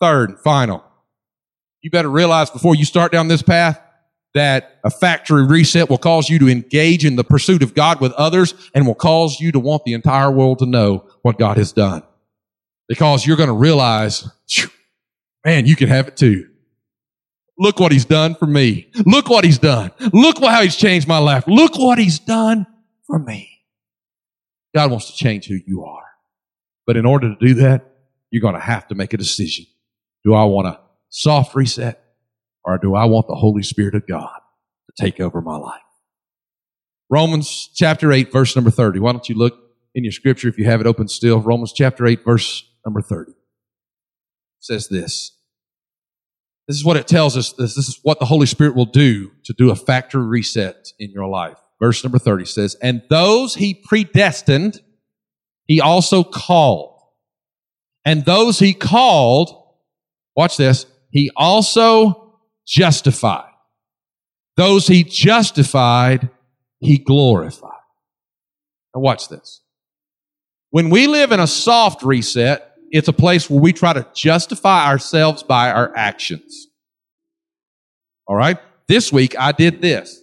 Third 0.00 0.28
and 0.28 0.38
final 0.38 0.84
you 1.82 1.90
better 1.90 2.10
realize 2.10 2.50
before 2.50 2.74
you 2.74 2.84
start 2.84 3.12
down 3.12 3.28
this 3.28 3.42
path 3.42 3.80
that 4.34 4.78
a 4.84 4.90
factory 4.90 5.44
reset 5.44 5.88
will 5.88 5.98
cause 5.98 6.28
you 6.28 6.38
to 6.38 6.48
engage 6.48 7.04
in 7.04 7.16
the 7.16 7.24
pursuit 7.24 7.62
of 7.62 7.74
God 7.74 8.00
with 8.00 8.12
others 8.12 8.54
and 8.74 8.86
will 8.86 8.94
cause 8.94 9.40
you 9.40 9.52
to 9.52 9.58
want 9.58 9.84
the 9.84 9.94
entire 9.94 10.30
world 10.30 10.58
to 10.58 10.66
know 10.66 11.08
what 11.22 11.38
God 11.38 11.56
has 11.56 11.72
done. 11.72 12.02
Because 12.88 13.26
you're 13.26 13.36
going 13.36 13.48
to 13.48 13.54
realize, 13.54 14.28
man, 15.44 15.66
you 15.66 15.76
can 15.76 15.88
have 15.88 16.08
it 16.08 16.16
too. 16.16 16.48
Look 17.58 17.80
what 17.80 17.90
he's 17.90 18.04
done 18.04 18.34
for 18.34 18.46
me. 18.46 18.90
Look 19.04 19.28
what 19.28 19.44
he's 19.44 19.58
done. 19.58 19.90
Look 20.12 20.38
how 20.38 20.62
he's 20.62 20.76
changed 20.76 21.08
my 21.08 21.18
life. 21.18 21.44
Look 21.46 21.76
what 21.76 21.98
he's 21.98 22.18
done 22.18 22.66
for 23.06 23.18
me. 23.18 23.50
God 24.74 24.90
wants 24.90 25.10
to 25.10 25.16
change 25.16 25.46
who 25.46 25.58
you 25.66 25.84
are. 25.84 26.04
But 26.86 26.96
in 26.96 27.04
order 27.04 27.28
to 27.28 27.36
do 27.46 27.54
that, 27.54 27.84
you're 28.30 28.42
going 28.42 28.54
to 28.54 28.60
have 28.60 28.86
to 28.88 28.94
make 28.94 29.12
a 29.12 29.16
decision. 29.16 29.66
Do 30.24 30.34
I 30.34 30.44
want 30.44 30.66
to 30.66 30.80
soft 31.08 31.54
reset, 31.54 32.02
or 32.64 32.78
do 32.78 32.94
I 32.94 33.04
want 33.06 33.28
the 33.28 33.34
Holy 33.34 33.62
Spirit 33.62 33.94
of 33.94 34.06
God 34.06 34.38
to 34.86 35.04
take 35.04 35.20
over 35.20 35.40
my 35.40 35.56
life? 35.56 35.80
Romans 37.10 37.70
chapter 37.74 38.12
8, 38.12 38.30
verse 38.30 38.54
number 38.54 38.70
30. 38.70 39.00
Why 39.00 39.12
don't 39.12 39.28
you 39.28 39.34
look 39.34 39.58
in 39.94 40.04
your 40.04 40.12
scripture 40.12 40.48
if 40.48 40.58
you 40.58 40.66
have 40.66 40.80
it 40.80 40.86
open 40.86 41.08
still? 41.08 41.40
Romans 41.40 41.72
chapter 41.72 42.06
8, 42.06 42.24
verse 42.24 42.64
number 42.84 43.00
30 43.00 43.32
says 44.60 44.88
this. 44.88 45.32
This 46.66 46.76
is 46.76 46.84
what 46.84 46.98
it 46.98 47.08
tells 47.08 47.36
us. 47.36 47.52
This, 47.52 47.74
this 47.74 47.88
is 47.88 47.98
what 48.02 48.18
the 48.18 48.26
Holy 48.26 48.46
Spirit 48.46 48.76
will 48.76 48.84
do 48.84 49.32
to 49.44 49.54
do 49.54 49.70
a 49.70 49.76
factory 49.76 50.26
reset 50.26 50.92
in 50.98 51.10
your 51.10 51.26
life. 51.26 51.56
Verse 51.80 52.04
number 52.04 52.18
30 52.18 52.44
says, 52.44 52.74
And 52.82 53.02
those 53.08 53.54
he 53.54 53.72
predestined, 53.72 54.80
he 55.64 55.80
also 55.80 56.22
called. 56.22 57.00
And 58.04 58.24
those 58.24 58.58
he 58.58 58.74
called, 58.74 59.50
watch 60.36 60.56
this, 60.56 60.86
he 61.10 61.30
also 61.36 62.34
justified. 62.66 63.50
Those 64.56 64.86
he 64.86 65.04
justified, 65.04 66.30
he 66.80 66.98
glorified. 66.98 67.70
Now 68.94 69.00
watch 69.00 69.28
this. 69.28 69.62
When 70.70 70.90
we 70.90 71.06
live 71.06 71.32
in 71.32 71.40
a 71.40 71.46
soft 71.46 72.02
reset, 72.02 72.74
it's 72.90 73.08
a 73.08 73.12
place 73.12 73.48
where 73.48 73.60
we 73.60 73.72
try 73.72 73.92
to 73.92 74.06
justify 74.14 74.86
ourselves 74.86 75.42
by 75.42 75.70
our 75.70 75.96
actions. 75.96 76.66
All 78.26 78.36
right. 78.36 78.58
This 78.86 79.12
week 79.12 79.38
I 79.38 79.52
did 79.52 79.80
this. 79.80 80.22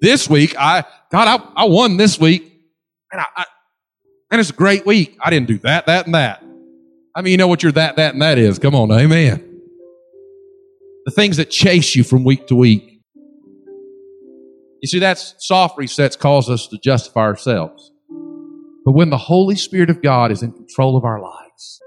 This 0.00 0.28
week 0.28 0.54
I, 0.58 0.84
God, 1.10 1.40
I, 1.56 1.62
I 1.62 1.64
won 1.66 1.96
this 1.96 2.18
week. 2.18 2.52
And 3.12 3.20
I, 3.20 3.26
I, 3.36 3.44
and 4.30 4.40
it's 4.40 4.50
a 4.50 4.54
great 4.54 4.84
week. 4.84 5.16
I 5.20 5.30
didn't 5.30 5.46
do 5.46 5.58
that, 5.58 5.86
that, 5.86 6.06
and 6.06 6.14
that. 6.14 6.42
I 7.16 7.22
mean, 7.22 7.30
you 7.30 7.38
know 7.38 7.48
what 7.48 7.62
your 7.62 7.72
that, 7.72 7.96
that, 7.96 8.12
and 8.12 8.20
that 8.20 8.36
is. 8.36 8.58
Come 8.58 8.74
on, 8.74 8.92
amen. 8.92 9.42
The 11.06 11.10
things 11.10 11.38
that 11.38 11.50
chase 11.50 11.96
you 11.96 12.04
from 12.04 12.24
week 12.24 12.46
to 12.48 12.54
week. 12.54 13.00
You 14.82 14.88
see, 14.88 14.98
that's 14.98 15.34
soft 15.38 15.78
resets 15.78 16.18
cause 16.18 16.50
us 16.50 16.66
to 16.66 16.78
justify 16.78 17.22
ourselves. 17.22 17.90
But 18.84 18.92
when 18.92 19.08
the 19.08 19.16
Holy 19.16 19.56
Spirit 19.56 19.88
of 19.88 20.02
God 20.02 20.30
is 20.30 20.42
in 20.42 20.52
control 20.52 20.94
of 20.94 21.04
our 21.04 21.18
lives, 21.18 21.80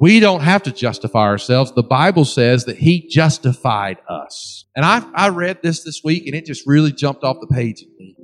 we 0.00 0.18
don't 0.18 0.40
have 0.40 0.62
to 0.62 0.72
justify 0.72 1.26
ourselves. 1.26 1.70
The 1.72 1.82
Bible 1.82 2.24
says 2.24 2.64
that 2.64 2.78
He 2.78 3.06
justified 3.08 3.98
us. 4.08 4.64
And 4.74 4.86
I, 4.86 5.06
I 5.14 5.28
read 5.28 5.60
this 5.62 5.84
this 5.84 6.00
week 6.02 6.26
and 6.26 6.34
it 6.34 6.46
just 6.46 6.66
really 6.66 6.90
jumped 6.90 7.22
off 7.22 7.36
the 7.40 7.54
page 7.54 7.82
at 7.82 7.88
me. 7.98 8.16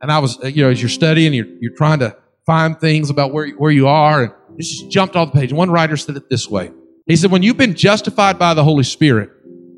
And 0.00 0.10
I 0.10 0.18
was, 0.18 0.42
uh, 0.42 0.46
you 0.46 0.64
know, 0.64 0.70
as 0.70 0.80
you're 0.80 0.88
studying, 0.88 1.34
you're, 1.34 1.46
you're 1.60 1.76
trying 1.76 1.98
to 1.98 2.16
find 2.46 2.80
things 2.80 3.10
about 3.10 3.32
where, 3.32 3.50
where 3.50 3.70
you 3.70 3.86
are 3.86 4.24
and 4.24 4.32
it 4.58 4.62
just 4.62 4.90
jumped 4.90 5.16
off 5.16 5.32
the 5.32 5.40
page. 5.40 5.52
One 5.52 5.70
writer 5.70 5.96
said 5.96 6.16
it 6.16 6.28
this 6.28 6.48
way. 6.48 6.70
He 7.06 7.16
said, 7.16 7.30
when 7.30 7.42
you've 7.42 7.56
been 7.56 7.74
justified 7.74 8.38
by 8.38 8.54
the 8.54 8.62
Holy 8.62 8.84
Spirit, 8.84 9.30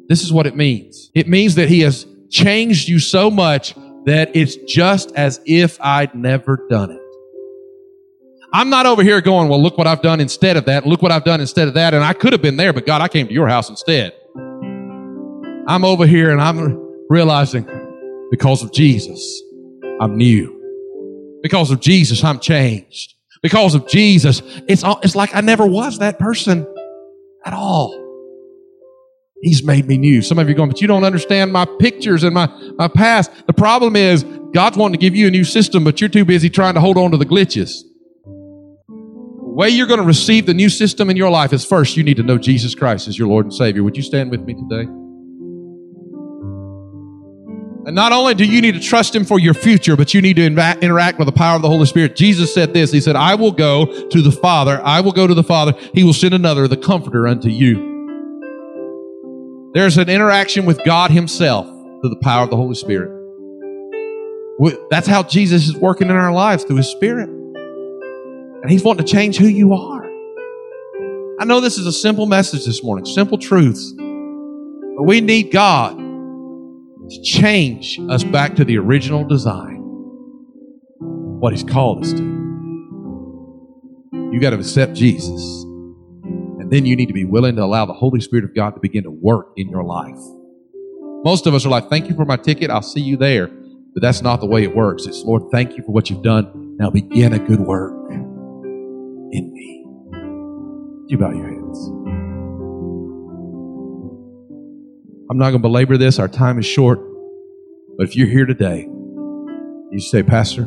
this 0.08 0.22
is 0.22 0.32
what 0.32 0.46
it 0.46 0.56
means. 0.56 1.10
It 1.14 1.28
means 1.28 1.54
that 1.54 1.68
He 1.68 1.80
has 1.80 2.06
changed 2.30 2.88
you 2.88 2.98
so 2.98 3.30
much 3.30 3.74
that 4.04 4.34
it's 4.34 4.56
just 4.56 5.12
as 5.12 5.40
if 5.46 5.80
I'd 5.80 6.14
never 6.14 6.66
done 6.68 6.90
it. 6.90 7.00
I'm 8.52 8.70
not 8.70 8.86
over 8.86 9.02
here 9.02 9.20
going, 9.20 9.48
well, 9.48 9.60
look 9.60 9.78
what 9.78 9.86
I've 9.86 10.02
done 10.02 10.20
instead 10.20 10.56
of 10.56 10.66
that. 10.66 10.86
Look 10.86 11.02
what 11.02 11.10
I've 11.10 11.24
done 11.24 11.40
instead 11.40 11.66
of 11.66 11.74
that. 11.74 11.92
And 11.94 12.04
I 12.04 12.12
could 12.12 12.32
have 12.32 12.42
been 12.42 12.56
there, 12.56 12.72
but 12.72 12.86
God, 12.86 13.00
I 13.00 13.08
came 13.08 13.26
to 13.26 13.32
your 13.32 13.48
house 13.48 13.68
instead. 13.68 14.12
I'm 15.66 15.84
over 15.84 16.06
here 16.06 16.30
and 16.30 16.40
I'm 16.40 16.78
realizing 17.08 17.66
because 18.30 18.62
of 18.62 18.72
Jesus, 18.72 19.42
I'm 20.00 20.16
new. 20.16 21.40
Because 21.42 21.70
of 21.70 21.80
Jesus, 21.80 22.22
I'm 22.22 22.38
changed. 22.38 23.13
Because 23.44 23.74
of 23.74 23.86
Jesus, 23.86 24.40
it's, 24.66 24.82
all, 24.82 24.98
it's 25.02 25.14
like 25.14 25.34
I 25.34 25.42
never 25.42 25.66
was 25.66 25.98
that 25.98 26.18
person 26.18 26.66
at 27.44 27.52
all. 27.52 27.92
He's 29.42 29.62
made 29.62 29.86
me 29.86 29.98
new. 29.98 30.22
Some 30.22 30.38
of 30.38 30.48
you 30.48 30.54
are 30.54 30.56
going, 30.56 30.70
but 30.70 30.80
you 30.80 30.88
don't 30.88 31.04
understand 31.04 31.52
my 31.52 31.66
pictures 31.78 32.24
and 32.24 32.32
my, 32.32 32.46
my 32.76 32.88
past. 32.88 33.30
The 33.46 33.52
problem 33.52 33.96
is 33.96 34.24
God's 34.54 34.78
wanting 34.78 34.98
to 34.98 34.98
give 34.98 35.14
you 35.14 35.28
a 35.28 35.30
new 35.30 35.44
system, 35.44 35.84
but 35.84 36.00
you're 36.00 36.08
too 36.08 36.24
busy 36.24 36.48
trying 36.48 36.72
to 36.72 36.80
hold 36.80 36.96
on 36.96 37.10
to 37.10 37.18
the 37.18 37.26
glitches 37.26 37.82
The 38.24 39.52
way 39.52 39.68
you're 39.68 39.88
going 39.88 40.00
to 40.00 40.06
receive 40.06 40.46
the 40.46 40.54
new 40.54 40.70
system 40.70 41.10
in 41.10 41.16
your 41.18 41.28
life 41.28 41.52
is 41.52 41.66
first, 41.66 41.98
you 41.98 42.02
need 42.02 42.16
to 42.16 42.22
know 42.22 42.38
Jesus 42.38 42.74
Christ 42.74 43.08
as 43.08 43.18
your 43.18 43.28
Lord 43.28 43.44
and 43.44 43.52
Savior. 43.52 43.82
Would 43.82 43.98
you 43.98 44.02
stand 44.02 44.30
with 44.30 44.40
me 44.40 44.54
today? 44.54 44.90
And 47.86 47.94
not 47.94 48.12
only 48.12 48.32
do 48.34 48.46
you 48.46 48.62
need 48.62 48.72
to 48.72 48.80
trust 48.80 49.14
Him 49.14 49.24
for 49.24 49.38
your 49.38 49.52
future, 49.52 49.94
but 49.94 50.14
you 50.14 50.22
need 50.22 50.36
to 50.36 50.46
interact 50.46 51.18
with 51.18 51.26
the 51.26 51.32
power 51.32 51.56
of 51.56 51.62
the 51.62 51.68
Holy 51.68 51.84
Spirit. 51.84 52.16
Jesus 52.16 52.54
said 52.54 52.72
this 52.72 52.90
He 52.90 53.00
said, 53.00 53.14
I 53.14 53.34
will 53.34 53.52
go 53.52 54.08
to 54.08 54.22
the 54.22 54.32
Father. 54.32 54.80
I 54.82 55.00
will 55.00 55.12
go 55.12 55.26
to 55.26 55.34
the 55.34 55.42
Father. 55.42 55.74
He 55.92 56.02
will 56.02 56.14
send 56.14 56.32
another, 56.32 56.66
the 56.66 56.78
Comforter, 56.78 57.26
unto 57.26 57.50
you. 57.50 57.92
There's 59.74 59.98
an 59.98 60.08
interaction 60.08 60.64
with 60.64 60.82
God 60.84 61.10
Himself 61.10 61.66
through 61.66 62.10
the 62.10 62.20
power 62.22 62.44
of 62.44 62.50
the 62.50 62.56
Holy 62.56 62.74
Spirit. 62.74 63.10
That's 64.88 65.06
how 65.06 65.22
Jesus 65.22 65.68
is 65.68 65.76
working 65.76 66.08
in 66.08 66.16
our 66.16 66.32
lives 66.32 66.64
through 66.64 66.76
His 66.76 66.88
Spirit. 66.88 67.28
And 67.28 68.70
He's 68.70 68.82
wanting 68.82 69.04
to 69.04 69.12
change 69.12 69.36
who 69.36 69.46
you 69.46 69.74
are. 69.74 70.04
I 71.38 71.44
know 71.44 71.60
this 71.60 71.76
is 71.76 71.86
a 71.86 71.92
simple 71.92 72.24
message 72.24 72.64
this 72.64 72.82
morning, 72.82 73.04
simple 73.04 73.36
truths, 73.36 73.92
but 73.92 75.02
we 75.02 75.20
need 75.20 75.50
God 75.52 76.03
change 77.22 77.98
us 78.08 78.24
back 78.24 78.56
to 78.56 78.64
the 78.64 78.78
original 78.78 79.24
design, 79.24 79.78
what 81.40 81.52
He's 81.52 81.64
called 81.64 82.04
us 82.04 82.12
to. 82.12 82.34
You 84.32 84.40
got 84.40 84.50
to 84.50 84.56
accept 84.56 84.94
Jesus. 84.94 85.62
And 85.62 86.70
then 86.72 86.86
you 86.86 86.96
need 86.96 87.06
to 87.06 87.12
be 87.12 87.24
willing 87.24 87.56
to 87.56 87.62
allow 87.62 87.86
the 87.86 87.92
Holy 87.92 88.20
Spirit 88.20 88.44
of 88.44 88.54
God 88.54 88.70
to 88.70 88.80
begin 88.80 89.04
to 89.04 89.10
work 89.10 89.52
in 89.56 89.68
your 89.68 89.84
life. 89.84 90.18
Most 91.24 91.46
of 91.46 91.54
us 91.54 91.64
are 91.64 91.68
like, 91.68 91.88
Thank 91.88 92.08
you 92.08 92.16
for 92.16 92.24
my 92.24 92.36
ticket. 92.36 92.70
I'll 92.70 92.82
see 92.82 93.00
you 93.00 93.16
there. 93.16 93.48
But 93.94 94.02
that's 94.02 94.22
not 94.22 94.40
the 94.40 94.46
way 94.46 94.64
it 94.64 94.74
works. 94.74 95.06
It's, 95.06 95.22
Lord, 95.22 95.44
thank 95.52 95.76
you 95.76 95.84
for 95.84 95.92
what 95.92 96.10
you've 96.10 96.22
done. 96.22 96.76
Now 96.78 96.90
begin 96.90 97.32
a 97.32 97.38
good 97.38 97.60
work 97.60 97.92
in 98.10 99.52
me. 99.52 99.84
You 101.06 101.18
bow 101.18 101.30
your 101.30 101.48
heads. 101.48 101.53
I'm 105.30 105.38
not 105.38 105.50
going 105.50 105.54
to 105.54 105.68
belabor 105.68 105.96
this. 105.96 106.18
Our 106.18 106.28
time 106.28 106.58
is 106.58 106.66
short. 106.66 107.00
But 107.96 108.08
if 108.08 108.16
you're 108.16 108.28
here 108.28 108.44
today, 108.44 108.82
you 109.90 110.00
say, 110.00 110.22
Pastor, 110.22 110.62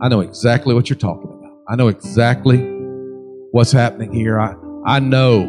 I 0.00 0.08
know 0.08 0.20
exactly 0.20 0.74
what 0.74 0.88
you're 0.88 0.98
talking 0.98 1.30
about. 1.30 1.58
I 1.68 1.76
know 1.76 1.88
exactly 1.88 2.58
what's 3.50 3.72
happening 3.72 4.12
here. 4.12 4.38
I, 4.38 4.54
I 4.86 5.00
know 5.00 5.46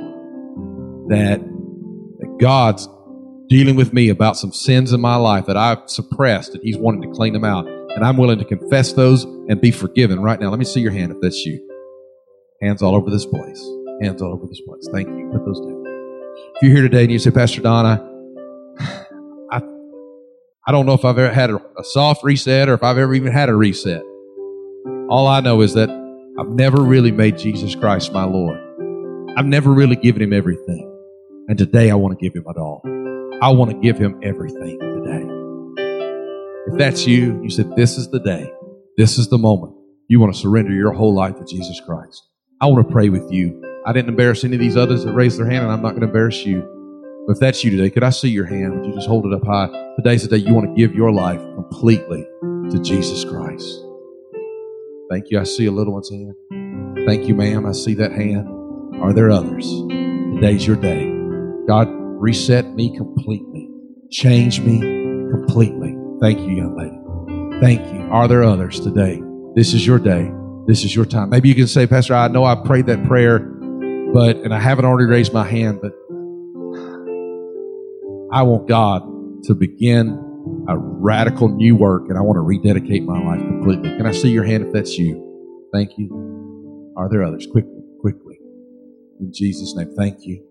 that, 1.09 1.41
that 1.41 2.37
God's 2.39 2.87
dealing 3.49 3.75
with 3.75 3.93
me 3.93 4.09
about 4.09 4.37
some 4.37 4.51
sins 4.51 4.93
in 4.93 5.01
my 5.01 5.15
life 5.15 5.45
that 5.45 5.57
I've 5.57 5.87
suppressed 5.87 6.55
and 6.55 6.63
He's 6.63 6.77
wanting 6.77 7.01
to 7.03 7.15
clean 7.15 7.33
them 7.33 7.43
out. 7.43 7.67
And 7.67 8.03
I'm 8.03 8.17
willing 8.17 8.39
to 8.39 8.45
confess 8.45 8.93
those 8.93 9.25
and 9.25 9.61
be 9.61 9.69
forgiven 9.69 10.21
right 10.21 10.39
now. 10.39 10.49
Let 10.49 10.57
me 10.57 10.65
see 10.65 10.81
your 10.81 10.91
hand 10.91 11.11
if 11.11 11.21
that's 11.21 11.45
you. 11.45 11.69
Hands 12.61 12.81
all 12.81 12.95
over 12.95 13.11
this 13.11 13.25
place. 13.25 13.63
Hands 14.01 14.19
all 14.21 14.33
over 14.33 14.47
this 14.47 14.61
place. 14.61 14.87
Thank 14.91 15.07
you. 15.09 15.29
Put 15.31 15.45
those 15.45 15.59
down. 15.59 15.82
If 16.55 16.61
you're 16.61 16.71
here 16.71 16.83
today 16.83 17.01
and 17.03 17.11
you 17.11 17.17
say, 17.17 17.31
Pastor 17.31 17.61
Donna, 17.61 17.99
I, 19.51 19.61
I, 20.67 20.71
don't 20.71 20.85
know 20.85 20.93
if 20.93 21.03
I've 21.03 21.17
ever 21.17 21.33
had 21.33 21.49
a, 21.49 21.55
a 21.55 21.83
soft 21.83 22.23
reset 22.23 22.69
or 22.69 22.75
if 22.75 22.83
I've 22.83 22.99
ever 22.99 23.15
even 23.15 23.31
had 23.31 23.49
a 23.49 23.55
reset. 23.55 24.03
All 25.09 25.27
I 25.27 25.39
know 25.39 25.61
is 25.61 25.73
that 25.73 25.89
I've 26.39 26.49
never 26.49 26.81
really 26.81 27.11
made 27.11 27.39
Jesus 27.39 27.73
Christ 27.73 28.13
my 28.13 28.25
Lord. 28.25 28.59
I've 29.35 29.47
never 29.47 29.71
really 29.71 29.95
given 29.95 30.21
him 30.21 30.31
everything. 30.31 30.89
And 31.47 31.57
today 31.57 31.89
I 31.89 31.95
want 31.95 32.17
to 32.17 32.23
give 32.23 32.35
him 32.35 32.45
it 32.47 32.57
all. 32.57 32.81
I 33.41 33.49
want 33.49 33.71
to 33.71 33.77
give 33.77 33.97
him 33.97 34.19
everything 34.21 34.79
today. 34.79 35.25
If 36.67 36.77
that's 36.77 37.07
you, 37.07 37.41
you 37.41 37.49
said, 37.49 37.75
This 37.75 37.97
is 37.97 38.11
the 38.11 38.19
day, 38.19 38.53
this 38.95 39.17
is 39.17 39.27
the 39.27 39.39
moment. 39.39 39.73
You 40.07 40.19
want 40.19 40.33
to 40.35 40.39
surrender 40.39 40.71
your 40.71 40.93
whole 40.93 41.15
life 41.15 41.35
to 41.35 41.45
Jesus 41.45 41.81
Christ. 41.81 42.23
I 42.61 42.67
want 42.67 42.87
to 42.87 42.93
pray 42.93 43.09
with 43.09 43.31
you. 43.31 43.59
I 43.85 43.91
didn't 43.91 44.09
embarrass 44.09 44.43
any 44.43 44.55
of 44.55 44.61
these 44.61 44.77
others 44.77 45.03
that 45.03 45.13
raised 45.13 45.37
their 45.37 45.49
hand, 45.49 45.63
and 45.63 45.71
I'm 45.71 45.81
not 45.81 45.89
going 45.89 46.01
to 46.01 46.07
embarrass 46.07 46.45
you. 46.45 46.61
But 47.27 47.33
if 47.33 47.39
that's 47.39 47.63
you 47.63 47.71
today, 47.71 47.89
could 47.89 48.03
I 48.03 48.11
see 48.11 48.29
your 48.29 48.45
hand? 48.45 48.75
Would 48.75 48.85
you 48.85 48.93
just 48.93 49.07
hold 49.07 49.25
it 49.25 49.33
up 49.33 49.45
high? 49.45 49.67
Today's 49.97 50.23
the 50.23 50.29
day 50.29 50.37
you 50.37 50.53
want 50.53 50.67
to 50.67 50.73
give 50.73 50.95
your 50.95 51.11
life 51.11 51.41
completely 51.55 52.25
to 52.71 52.79
Jesus 52.81 53.25
Christ. 53.25 53.83
Thank 55.09 55.29
you. 55.29 55.39
I 55.39 55.43
see 55.43 55.65
a 55.65 55.71
little 55.71 55.93
one's 55.93 56.09
hand. 56.09 56.33
Thank 57.05 57.27
you, 57.27 57.35
ma'am. 57.35 57.65
I 57.65 57.73
see 57.73 57.93
that 57.95 58.13
hand. 58.13 58.47
Are 59.01 59.13
there 59.13 59.29
others? 59.29 59.69
Today's 60.35 60.65
your 60.65 60.77
day. 60.77 61.11
God, 61.67 61.89
reset 61.91 62.73
me 62.75 62.95
completely. 62.95 63.69
Change 64.11 64.61
me 64.61 64.79
completely. 65.29 65.93
Thank 66.21 66.39
you, 66.39 66.55
young 66.55 66.77
lady. 66.77 67.59
Thank 67.59 67.85
you. 67.93 68.01
Are 68.11 68.29
there 68.29 68.43
others 68.43 68.79
today? 68.79 69.21
This 69.55 69.73
is 69.73 69.85
your 69.85 69.99
day. 69.99 70.31
This 70.67 70.85
is 70.85 70.95
your 70.95 71.05
time. 71.05 71.29
Maybe 71.29 71.49
you 71.49 71.55
can 71.55 71.67
say, 71.67 71.85
Pastor, 71.85 72.15
I 72.15 72.29
know 72.29 72.45
I 72.45 72.55
prayed 72.55 72.85
that 72.85 73.03
prayer, 73.05 73.39
but, 74.13 74.37
and 74.37 74.53
I 74.53 74.59
haven't 74.59 74.85
already 74.85 75.09
raised 75.09 75.33
my 75.33 75.43
hand, 75.43 75.79
but 75.81 75.91
I 78.31 78.43
want 78.43 78.67
God 78.67 79.03
to 79.45 79.55
begin 79.55 80.09
a 80.67 80.77
radical 80.77 81.49
new 81.49 81.75
work 81.75 82.03
and 82.09 82.17
I 82.17 82.21
want 82.21 82.37
to 82.37 82.41
rededicate 82.41 83.03
my 83.03 83.19
life 83.19 83.39
completely. 83.39 83.89
Can 83.97 84.05
I 84.05 84.11
see 84.11 84.29
your 84.29 84.43
hand 84.43 84.65
if 84.65 84.73
that's 84.73 84.97
you? 84.97 85.69
Thank 85.73 85.97
you. 85.97 86.93
Are 86.95 87.09
there 87.09 87.23
others? 87.23 87.47
Quickly, 87.51 87.81
quickly. 88.01 88.39
In 89.19 89.31
Jesus' 89.33 89.75
name, 89.75 89.93
thank 89.97 90.25
you. 90.25 90.45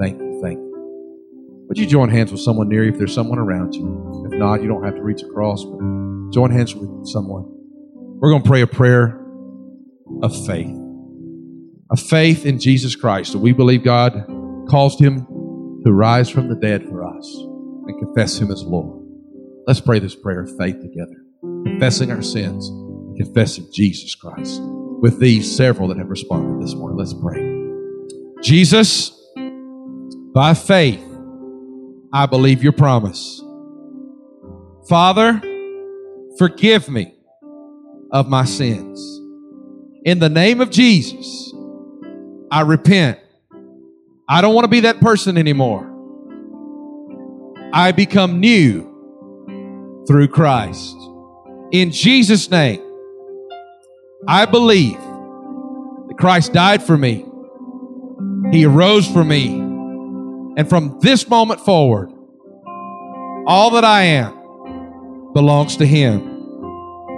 Thank 0.00 0.18
you. 0.20 0.40
Thank 0.42 0.58
you. 0.58 1.64
Would 1.68 1.78
you 1.78 1.86
join 1.86 2.08
hands 2.08 2.30
with 2.30 2.40
someone 2.40 2.68
near 2.68 2.84
you 2.84 2.92
if 2.92 2.98
there's 2.98 3.14
someone 3.14 3.38
around 3.38 3.74
you? 3.74 4.26
If 4.30 4.38
not, 4.38 4.62
you 4.62 4.68
don't 4.68 4.84
have 4.84 4.94
to 4.96 5.02
reach 5.02 5.22
across, 5.22 5.64
but 5.64 5.78
join 6.32 6.50
hands 6.50 6.74
with 6.74 7.06
someone. 7.06 7.44
We're 8.20 8.30
going 8.30 8.42
to 8.42 8.48
pray 8.48 8.60
a 8.60 8.66
prayer 8.66 9.24
of 10.22 10.46
faith. 10.46 10.81
A 11.92 11.96
faith 11.96 12.46
in 12.46 12.58
Jesus 12.58 12.96
Christ. 12.96 13.32
That 13.32 13.40
we 13.40 13.52
believe 13.52 13.84
God 13.84 14.24
caused 14.68 14.98
him 14.98 15.26
to 15.84 15.92
rise 15.92 16.30
from 16.30 16.48
the 16.48 16.56
dead 16.56 16.84
for 16.84 17.04
us 17.04 17.36
and 17.86 17.98
confess 17.98 18.38
him 18.38 18.50
as 18.50 18.62
Lord. 18.62 19.04
Let's 19.66 19.80
pray 19.80 19.98
this 19.98 20.14
prayer 20.14 20.40
of 20.40 20.56
faith 20.56 20.80
together, 20.80 21.24
confessing 21.64 22.10
our 22.10 22.22
sins 22.22 22.68
and 22.68 23.16
confessing 23.16 23.68
Jesus 23.72 24.14
Christ. 24.14 24.60
With 24.62 25.18
these 25.20 25.54
several 25.54 25.88
that 25.88 25.98
have 25.98 26.08
responded 26.08 26.64
this 26.64 26.74
morning, 26.74 26.96
let's 26.96 27.12
pray. 27.12 27.52
Jesus, 28.42 29.10
by 30.32 30.54
faith, 30.54 31.04
I 32.12 32.26
believe 32.26 32.62
your 32.62 32.72
promise. 32.72 33.42
Father, 34.88 35.40
forgive 36.38 36.88
me 36.88 37.14
of 38.10 38.28
my 38.28 38.44
sins. 38.44 39.20
In 40.04 40.18
the 40.18 40.28
name 40.28 40.60
of 40.60 40.70
Jesus, 40.70 41.51
I 42.52 42.60
repent. 42.60 43.18
I 44.28 44.42
don't 44.42 44.54
want 44.54 44.64
to 44.64 44.68
be 44.68 44.80
that 44.80 45.00
person 45.00 45.38
anymore. 45.38 45.88
I 47.72 47.92
become 47.92 48.40
new 48.40 50.04
through 50.06 50.28
Christ. 50.28 50.94
In 51.72 51.90
Jesus' 51.90 52.50
name, 52.50 52.82
I 54.28 54.44
believe 54.44 54.98
that 54.98 56.16
Christ 56.18 56.52
died 56.52 56.82
for 56.82 56.98
me. 56.98 57.24
He 58.50 58.66
arose 58.66 59.10
for 59.10 59.24
me. 59.24 59.46
And 59.46 60.68
from 60.68 60.98
this 61.00 61.26
moment 61.26 61.60
forward, 61.60 62.10
all 63.46 63.70
that 63.70 63.84
I 63.84 64.02
am 64.02 65.32
belongs 65.32 65.78
to 65.78 65.86
Him. 65.86 66.20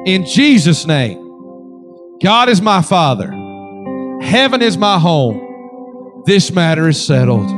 In 0.06 0.24
Jesus' 0.26 0.86
name, 0.86 1.18
God 2.22 2.48
is 2.48 2.62
my 2.62 2.82
Father. 2.82 3.43
Heaven 4.24 4.62
is 4.62 4.78
my 4.78 4.98
home. 4.98 6.22
This 6.24 6.50
matter 6.50 6.88
is 6.88 7.04
settled. 7.04 7.48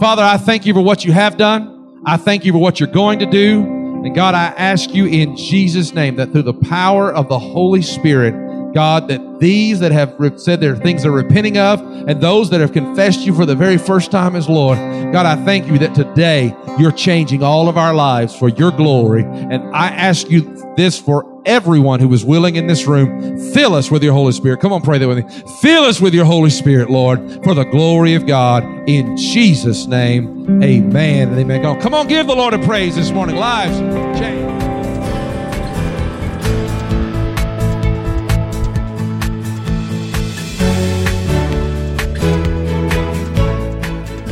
Father, 0.00 0.22
I 0.22 0.36
thank 0.36 0.64
you 0.64 0.72
for 0.72 0.80
what 0.80 1.04
you 1.04 1.12
have 1.12 1.36
done. 1.36 2.00
I 2.06 2.16
thank 2.16 2.44
you 2.44 2.52
for 2.52 2.58
what 2.58 2.78
you're 2.78 2.88
going 2.88 3.18
to 3.18 3.26
do. 3.26 3.62
And 3.62 4.14
God, 4.14 4.34
I 4.34 4.46
ask 4.56 4.94
you 4.94 5.06
in 5.06 5.36
Jesus' 5.36 5.92
name 5.92 6.16
that 6.16 6.30
through 6.30 6.42
the 6.42 6.54
power 6.54 7.12
of 7.12 7.28
the 7.28 7.38
Holy 7.38 7.82
Spirit, 7.82 8.72
God, 8.72 9.08
that 9.08 9.40
these 9.40 9.80
that 9.80 9.90
have 9.90 10.14
said 10.36 10.60
there 10.60 10.74
are 10.74 10.76
things 10.76 11.02
they're 11.02 11.10
repenting 11.10 11.58
of, 11.58 11.80
and 11.80 12.20
those 12.20 12.50
that 12.50 12.60
have 12.60 12.72
confessed 12.72 13.20
you 13.20 13.34
for 13.34 13.44
the 13.44 13.56
very 13.56 13.78
first 13.78 14.10
time 14.12 14.36
as 14.36 14.48
Lord, 14.48 14.78
God, 15.12 15.26
I 15.26 15.34
thank 15.44 15.66
you 15.66 15.78
that 15.78 15.94
today 15.94 16.54
you're 16.78 16.92
changing 16.92 17.42
all 17.42 17.68
of 17.68 17.76
our 17.76 17.92
lives 17.94 18.36
for 18.36 18.48
your 18.48 18.70
glory. 18.70 19.24
And 19.24 19.62
I 19.74 19.88
ask 19.88 20.30
you 20.30 20.74
this 20.76 20.98
for 20.98 21.35
everyone 21.46 22.00
who 22.00 22.12
is 22.12 22.24
willing 22.24 22.56
in 22.56 22.66
this 22.66 22.86
room. 22.86 23.38
Fill 23.52 23.74
us 23.74 23.90
with 23.90 24.02
your 24.02 24.12
Holy 24.12 24.32
Spirit. 24.32 24.60
Come 24.60 24.72
on, 24.72 24.82
pray 24.82 24.98
that 24.98 25.08
with 25.08 25.24
me. 25.24 25.42
Fill 25.60 25.84
us 25.84 26.00
with 26.00 26.12
your 26.12 26.24
Holy 26.24 26.50
Spirit, 26.50 26.90
Lord, 26.90 27.42
for 27.44 27.54
the 27.54 27.64
glory 27.64 28.14
of 28.14 28.26
God. 28.26 28.64
In 28.88 29.16
Jesus' 29.16 29.86
name, 29.86 30.62
amen 30.62 31.30
and 31.30 31.38
amen. 31.38 31.80
Come 31.80 31.94
on, 31.94 32.06
give 32.08 32.26
the 32.26 32.36
Lord 32.36 32.54
a 32.54 32.58
praise 32.58 32.96
this 32.96 33.10
morning. 33.10 33.36
Lives 33.36 33.78
change. 34.18 34.65